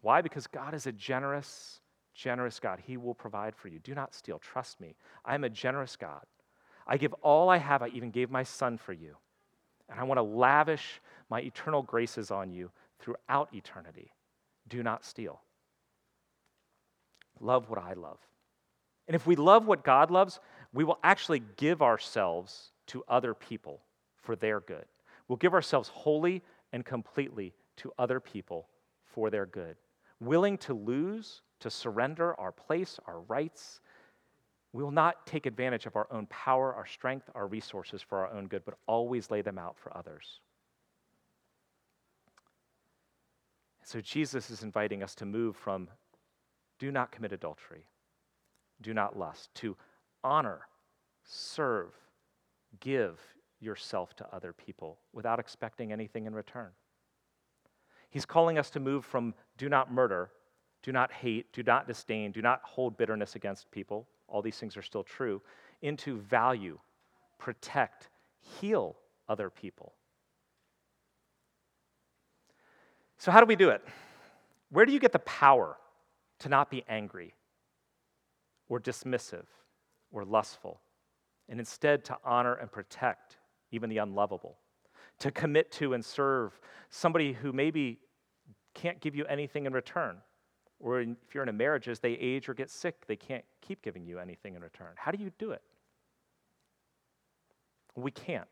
Why? 0.03 0.23
Because 0.23 0.47
God 0.47 0.75
is 0.75 0.87
a 0.87 0.93
generous, 0.93 1.81
generous 2.15 2.59
God. 2.59 2.81
He 2.85 2.97
will 2.97 3.15
provide 3.15 3.55
for 3.55 3.69
you. 3.69 3.79
Do 3.79 3.95
not 3.95 4.15
steal. 4.15 4.39
Trust 4.39 4.81
me. 4.81 4.97
I 5.25 5.35
am 5.35 5.45
a 5.45 5.51
generous 5.51 5.97
God. 5.97 6.25
I 6.87 6.97
give 6.97 7.13
all 7.23 7.49
I 7.49 7.59
have. 7.59 7.83
I 7.83 7.89
even 7.89 8.11
gave 8.11 8.31
my 8.31 8.43
son 8.43 8.77
for 8.79 8.93
you. 8.93 9.17
And 9.89 10.01
I 10.01 10.05
want 10.05 10.19
to 10.19 10.23
lavish 10.23 11.01
my 11.29 11.41
eternal 11.41 11.83
graces 11.83 12.31
on 12.31 12.53
you 12.53 12.71
throughout 12.99 13.55
eternity. 13.55 14.13
Do 14.69 14.83
not 14.83 15.05
steal. 15.05 15.41
Love 17.41 17.71
what 17.71 17.79
I 17.79 17.95
love. 17.95 18.19
And 19.09 19.15
if 19.15 19.27
we 19.27 19.37
love 19.37 19.67
what 19.67 19.85
God 19.85 20.11
loves, 20.11 20.41
we 20.73 20.85
will 20.85 20.99
actually 21.03 21.43
give 21.57 21.83
ourselves 21.83 22.71
to 22.89 23.03
other 23.09 23.35
people 23.35 23.81
for 24.23 24.37
their 24.37 24.61
good. 24.61 24.85
We'll 25.27 25.37
give 25.37 25.55
ourselves 25.55 25.89
wholly 25.89 26.43
and 26.73 26.85
completely 26.85 27.55
to 27.81 27.93
other 27.99 28.21
people 28.21 28.69
for 29.05 29.31
their 29.31 29.47
good, 29.47 29.77
willing 30.21 30.57
to 30.59 30.75
lose, 30.75 31.43
to 31.61 31.71
surrender 31.71 32.38
our 32.38 32.53
place, 32.53 32.99
our 33.07 33.21
rights, 33.23 33.81
we 34.73 34.83
will 34.83 34.90
not 34.90 35.27
take 35.27 35.47
advantage 35.47 35.87
of 35.87 35.97
our 35.97 36.07
own 36.12 36.27
power, 36.27 36.75
our 36.75 36.87
strength, 36.87 37.29
our 37.35 37.47
resources 37.47 38.01
for 38.01 38.19
our 38.19 38.33
own 38.33 38.47
good, 38.47 38.64
but 38.64 38.75
always 38.87 39.31
lay 39.31 39.43
them 39.43 39.59
out 39.59 39.77
for 39.77 39.97
others. 39.97 40.40
So 43.83 44.01
Jesus 44.01 44.51
is 44.51 44.62
inviting 44.62 45.03
us 45.03 45.14
to 45.16 45.27
move 45.27 45.57
from 45.57 45.88
do 46.79 46.93
not 46.93 47.11
commit 47.11 47.33
adultery, 47.33 47.87
do 48.81 48.95
not 48.95 49.19
lust, 49.19 49.53
to 49.57 49.77
honor, 50.23 50.61
serve, 51.25 51.93
give 52.79 53.19
yourself 53.59 54.14
to 54.16 54.35
other 54.35 54.53
people 54.53 54.99
without 55.12 55.40
expecting 55.40 55.93
anything 55.93 56.27
in 56.27 56.35
return. 56.35 56.71
He's 58.11 58.27
calling 58.27 58.59
us 58.59 58.70
to 58.70 58.81
move 58.81 59.05
from 59.05 59.35
do 59.57 59.68
not 59.68 59.92
murder, 59.92 60.31
do 60.83 60.92
not 60.92 61.12
hate, 61.12 61.53
do 61.53 61.62
not 61.62 61.87
disdain, 61.87 62.33
do 62.33 62.42
not 62.42 62.61
hold 62.64 62.96
bitterness 62.96 63.37
against 63.37 63.70
people, 63.70 64.07
all 64.27 64.42
these 64.42 64.59
things 64.59 64.77
are 64.77 64.83
still 64.83 65.05
true, 65.05 65.40
into 65.83 66.18
value, 66.18 66.79
protect, 67.38 68.11
heal 68.40 68.96
other 69.29 69.49
people. 69.49 69.94
So, 73.18 73.31
how 73.31 73.40
do 73.40 73.46
we 73.46 73.57
do 73.57 73.70
it? 73.70 73.83
Where 74.70 74.87
do 74.87 74.92
you 74.92 74.99
get 74.99 75.12
the 75.12 75.18
power 75.20 75.77
to 76.40 76.49
not 76.49 76.70
be 76.70 76.85
angry 76.88 77.35
or 78.68 78.81
dismissive 78.81 79.46
or 80.11 80.25
lustful, 80.25 80.81
and 81.49 81.61
instead 81.61 82.05
to 82.07 82.16
honor 82.25 82.55
and 82.55 82.73
protect 82.73 83.37
even 83.70 83.90
the 83.90 83.99
unlovable? 83.99 84.57
To 85.20 85.30
commit 85.30 85.70
to 85.72 85.92
and 85.92 86.04
serve 86.04 86.59
somebody 86.88 87.33
who 87.33 87.52
maybe 87.52 87.98
can't 88.74 89.00
give 89.00 89.14
you 89.14 89.24
anything 89.26 89.66
in 89.66 89.72
return, 89.72 90.16
or 90.78 91.00
if 91.00 91.16
you're 91.35 91.42
in 91.42 91.48
a 91.48 91.52
marriage, 91.52 91.88
as 91.88 92.00
they 92.00 92.12
age 92.12 92.48
or 92.48 92.54
get 92.54 92.70
sick, 92.70 93.06
they 93.06 93.16
can't 93.16 93.44
keep 93.61 93.83
giving 93.83 94.04
you 94.04 94.18
anything 94.18 94.54
in 94.54 94.62
return. 94.62 94.92
How 94.96 95.11
do 95.11 95.22
you 95.22 95.30
do 95.38 95.50
it? 95.50 95.62
We 97.96 98.11
can't. 98.11 98.48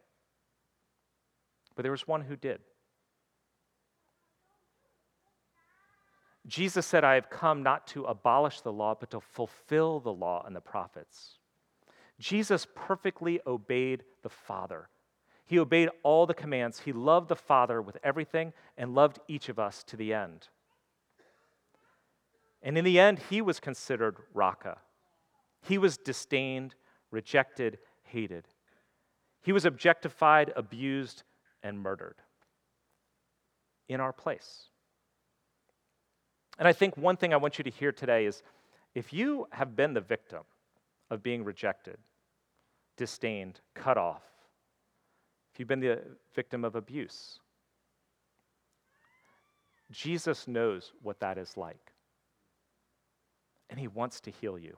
But 1.74 1.84
there 1.84 1.92
was 1.92 2.06
one 2.06 2.20
who 2.20 2.36
did. 2.36 2.60
Jesus 6.46 6.86
said, 6.86 7.04
I 7.04 7.14
have 7.14 7.30
come 7.30 7.62
not 7.62 7.86
to 7.88 8.04
abolish 8.04 8.60
the 8.60 8.72
law, 8.72 8.94
but 8.98 9.10
to 9.12 9.20
fulfill 9.20 10.00
the 10.00 10.12
law 10.12 10.42
and 10.46 10.56
the 10.56 10.60
prophets. 10.60 11.38
Jesus 12.18 12.66
perfectly 12.74 13.40
obeyed 13.46 14.02
the 14.22 14.28
Father. 14.28 14.88
He 15.48 15.58
obeyed 15.58 15.88
all 16.02 16.26
the 16.26 16.34
commands. 16.34 16.80
He 16.80 16.92
loved 16.92 17.28
the 17.28 17.34
Father 17.34 17.80
with 17.80 17.96
everything 18.04 18.52
and 18.76 18.94
loved 18.94 19.18
each 19.28 19.48
of 19.48 19.58
us 19.58 19.82
to 19.84 19.96
the 19.96 20.12
end. 20.12 20.48
And 22.62 22.76
in 22.76 22.84
the 22.84 23.00
end, 23.00 23.18
he 23.30 23.40
was 23.40 23.58
considered 23.58 24.16
Raca. 24.34 24.76
He 25.62 25.78
was 25.78 25.96
disdained, 25.96 26.74
rejected, 27.10 27.78
hated. 28.02 28.44
He 29.40 29.52
was 29.52 29.64
objectified, 29.64 30.52
abused, 30.54 31.22
and 31.62 31.80
murdered 31.80 32.16
in 33.88 34.00
our 34.00 34.12
place. 34.12 34.64
And 36.58 36.68
I 36.68 36.74
think 36.74 36.98
one 36.98 37.16
thing 37.16 37.32
I 37.32 37.38
want 37.38 37.56
you 37.56 37.64
to 37.64 37.70
hear 37.70 37.90
today 37.90 38.26
is 38.26 38.42
if 38.94 39.14
you 39.14 39.48
have 39.52 39.74
been 39.74 39.94
the 39.94 40.02
victim 40.02 40.42
of 41.08 41.22
being 41.22 41.42
rejected, 41.42 41.96
disdained, 42.98 43.60
cut 43.74 43.96
off, 43.96 44.27
if 45.58 45.60
you've 45.60 45.68
been 45.68 45.80
the 45.80 45.98
victim 46.36 46.64
of 46.64 46.76
abuse, 46.76 47.40
Jesus 49.90 50.46
knows 50.46 50.92
what 51.02 51.18
that 51.18 51.36
is 51.36 51.56
like 51.56 51.94
and 53.68 53.76
He 53.76 53.88
wants 53.88 54.20
to 54.20 54.30
heal 54.30 54.56
you. 54.56 54.76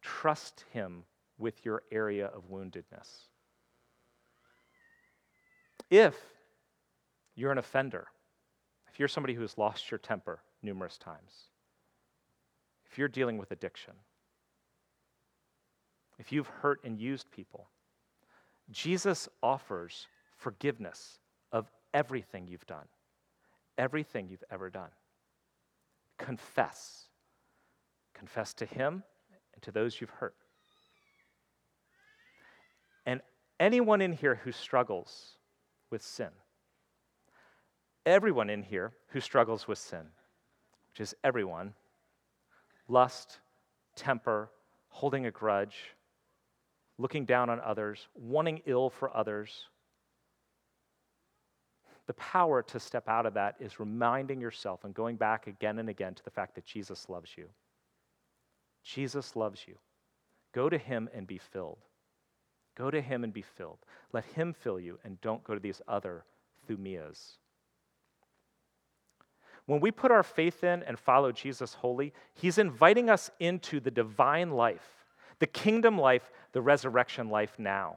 Trust 0.00 0.64
Him 0.72 1.04
with 1.36 1.66
your 1.66 1.82
area 1.92 2.28
of 2.28 2.50
woundedness. 2.50 3.26
If 5.90 6.16
you're 7.34 7.52
an 7.52 7.58
offender, 7.58 8.06
if 8.90 8.98
you're 8.98 9.06
somebody 9.06 9.34
who 9.34 9.42
has 9.42 9.58
lost 9.58 9.90
your 9.90 9.98
temper 9.98 10.40
numerous 10.62 10.96
times, 10.96 11.50
if 12.90 12.96
you're 12.96 13.08
dealing 13.08 13.36
with 13.36 13.50
addiction, 13.50 13.92
if 16.18 16.32
you've 16.32 16.46
hurt 16.46 16.80
and 16.84 16.98
used 16.98 17.30
people, 17.30 17.68
Jesus 18.70 19.28
offers 19.42 20.08
forgiveness 20.36 21.18
of 21.52 21.70
everything 21.92 22.46
you've 22.46 22.66
done, 22.66 22.86
everything 23.78 24.28
you've 24.28 24.44
ever 24.50 24.70
done. 24.70 24.90
Confess. 26.18 27.08
Confess 28.14 28.54
to 28.54 28.66
Him 28.66 29.02
and 29.52 29.62
to 29.62 29.70
those 29.70 30.00
you've 30.00 30.10
hurt. 30.10 30.34
And 33.06 33.20
anyone 33.60 34.00
in 34.00 34.12
here 34.12 34.40
who 34.44 34.52
struggles 34.52 35.36
with 35.90 36.02
sin, 36.02 36.30
everyone 38.06 38.50
in 38.50 38.62
here 38.62 38.92
who 39.08 39.20
struggles 39.20 39.68
with 39.68 39.78
sin, 39.78 40.06
which 40.92 41.00
is 41.00 41.14
everyone, 41.22 41.74
lust, 42.88 43.38
temper, 43.96 44.50
holding 44.88 45.26
a 45.26 45.30
grudge, 45.30 45.94
looking 46.98 47.24
down 47.24 47.50
on 47.50 47.60
others, 47.60 48.08
wanting 48.14 48.62
ill 48.66 48.90
for 48.90 49.14
others, 49.16 49.66
the 52.06 52.14
power 52.14 52.62
to 52.62 52.78
step 52.78 53.08
out 53.08 53.26
of 53.26 53.34
that 53.34 53.56
is 53.60 53.80
reminding 53.80 54.40
yourself 54.40 54.84
and 54.84 54.94
going 54.94 55.16
back 55.16 55.46
again 55.46 55.78
and 55.78 55.88
again 55.88 56.14
to 56.14 56.24
the 56.24 56.30
fact 56.30 56.54
that 56.54 56.66
Jesus 56.66 57.08
loves 57.08 57.30
you. 57.36 57.46
Jesus 58.82 59.34
loves 59.34 59.66
you. 59.66 59.76
Go 60.52 60.68
to 60.68 60.76
him 60.76 61.08
and 61.14 61.26
be 61.26 61.38
filled. 61.38 61.78
Go 62.76 62.90
to 62.90 63.00
him 63.00 63.24
and 63.24 63.32
be 63.32 63.42
filled. 63.42 63.78
Let 64.12 64.24
him 64.24 64.52
fill 64.52 64.78
you, 64.78 64.98
and 65.04 65.20
don't 65.20 65.42
go 65.44 65.54
to 65.54 65.60
these 65.60 65.80
other 65.88 66.24
thumias. 66.68 67.38
When 69.66 69.80
we 69.80 69.90
put 69.90 70.10
our 70.10 70.22
faith 70.22 70.62
in 70.62 70.82
and 70.82 70.98
follow 70.98 71.32
Jesus 71.32 71.72
wholly, 71.72 72.12
he's 72.34 72.58
inviting 72.58 73.08
us 73.08 73.30
into 73.40 73.80
the 73.80 73.90
divine 73.90 74.50
life, 74.50 75.03
the 75.38 75.46
kingdom 75.46 75.98
life, 75.98 76.30
the 76.52 76.62
resurrection 76.62 77.28
life 77.28 77.54
now. 77.58 77.96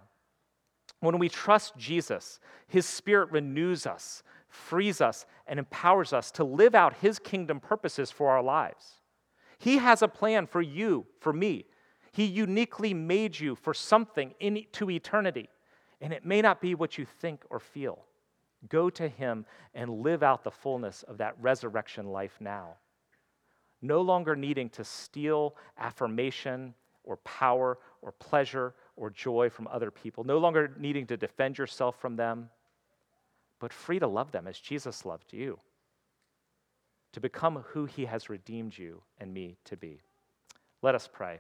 When 1.00 1.20
we 1.20 1.30
trust 1.30 1.78
Jesus, 1.78 2.40
his 2.68 2.86
spirit 2.86 3.32
renews 3.32 3.86
us, 3.86 4.24
frees 4.50 5.02
us, 5.02 5.26
and 5.46 5.60
empowers 5.60 6.14
us 6.14 6.32
to 6.32 6.44
live 6.44 6.74
out 6.74 6.96
his 6.96 7.20
kingdom 7.20 7.60
purposes 7.60 8.10
for 8.10 8.32
our 8.32 8.42
lives. 8.42 9.02
He 9.60 9.78
has 9.78 10.02
a 10.02 10.08
plan 10.08 10.48
for 10.48 10.62
you, 10.62 11.06
for 11.20 11.34
me. 11.34 11.66
He 12.12 12.26
uniquely 12.26 12.94
made 12.94 13.40
you 13.40 13.56
for 13.56 13.74
something 13.74 14.34
into 14.40 14.90
eternity, 14.90 15.50
and 16.02 16.12
it 16.12 16.26
may 16.26 16.42
not 16.42 16.62
be 16.62 16.74
what 16.74 16.98
you 16.98 17.06
think 17.06 17.44
or 17.50 17.60
feel. 17.60 18.00
Go 18.70 18.90
to 18.90 19.08
Him 19.08 19.46
and 19.74 20.02
live 20.02 20.24
out 20.24 20.44
the 20.44 20.52
fullness 20.52 21.04
of 21.04 21.20
that 21.20 21.36
resurrection 21.40 22.08
life 22.08 22.38
now. 22.40 22.76
No 23.82 24.02
longer 24.02 24.36
needing 24.36 24.70
to 24.72 24.84
steal 24.84 25.56
affirmation 25.78 26.74
or 27.08 27.18
power 27.18 27.80
or 28.02 28.12
pleasure 28.12 28.76
or 28.96 29.10
joy 29.10 29.50
from 29.50 29.68
other 29.72 29.90
people, 29.90 30.24
no 30.24 30.38
longer 30.38 30.74
needing 30.78 31.08
to 31.08 31.18
defend 31.18 31.58
yourself 31.58 32.00
from 32.00 32.16
them, 32.16 32.50
but 33.60 33.74
free 33.74 33.98
to 33.98 34.08
love 34.08 34.32
them 34.32 34.46
as 34.46 34.60
Jesus 34.60 35.06
loved 35.06 35.34
you, 35.34 35.60
to 37.14 37.20
become 37.20 37.64
who 37.70 37.86
He 37.86 38.06
has 38.06 38.30
redeemed 38.30 38.78
you 38.78 39.02
and 39.20 39.34
me 39.34 39.58
to 39.66 39.78
be. 39.78 40.02
Let 40.82 40.94
us 40.94 41.10
pray. 41.12 41.40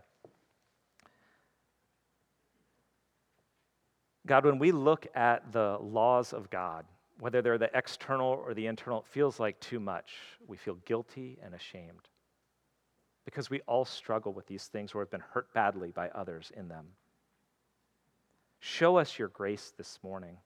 God, 4.25 4.45
when 4.45 4.59
we 4.59 4.71
look 4.71 5.07
at 5.15 5.51
the 5.51 5.77
laws 5.79 6.33
of 6.33 6.49
God, 6.49 6.85
whether 7.19 7.41
they're 7.41 7.57
the 7.57 7.75
external 7.75 8.27
or 8.27 8.53
the 8.53 8.67
internal, 8.67 8.99
it 8.99 9.07
feels 9.07 9.39
like 9.39 9.59
too 9.59 9.79
much. 9.79 10.13
We 10.47 10.57
feel 10.57 10.75
guilty 10.85 11.37
and 11.43 11.53
ashamed 11.53 12.09
because 13.27 13.49
we 13.49 13.59
all 13.67 13.83
struggle 13.83 14.31
with 14.31 14.47
these 14.47 14.67
things 14.67 14.93
or 14.93 15.01
have 15.01 15.11
been 15.11 15.19
hurt 15.19 15.53
badly 15.53 15.91
by 15.91 16.07
others 16.15 16.49
in 16.55 16.69
them. 16.69 16.85
Show 18.61 18.95
us 18.95 19.19
your 19.19 19.27
grace 19.27 19.73
this 19.77 19.99
morning. 20.01 20.37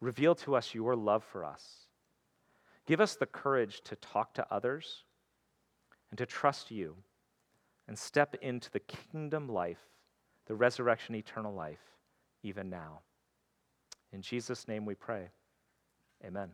Reveal 0.00 0.36
to 0.36 0.54
us 0.54 0.72
your 0.72 0.94
love 0.94 1.24
for 1.24 1.44
us. 1.44 1.88
Give 2.86 3.00
us 3.00 3.16
the 3.16 3.26
courage 3.26 3.80
to 3.86 3.96
talk 3.96 4.34
to 4.34 4.46
others 4.54 5.02
and 6.12 6.18
to 6.18 6.26
trust 6.26 6.70
you 6.70 6.94
and 7.88 7.98
step 7.98 8.36
into 8.40 8.70
the 8.70 8.78
kingdom 8.78 9.48
life, 9.48 9.82
the 10.46 10.54
resurrection, 10.54 11.16
eternal 11.16 11.52
life, 11.52 11.96
even 12.44 12.70
now. 12.70 13.00
In 14.12 14.22
Jesus' 14.22 14.68
name 14.68 14.86
we 14.86 14.94
pray. 14.94 15.30
Amen. 16.24 16.50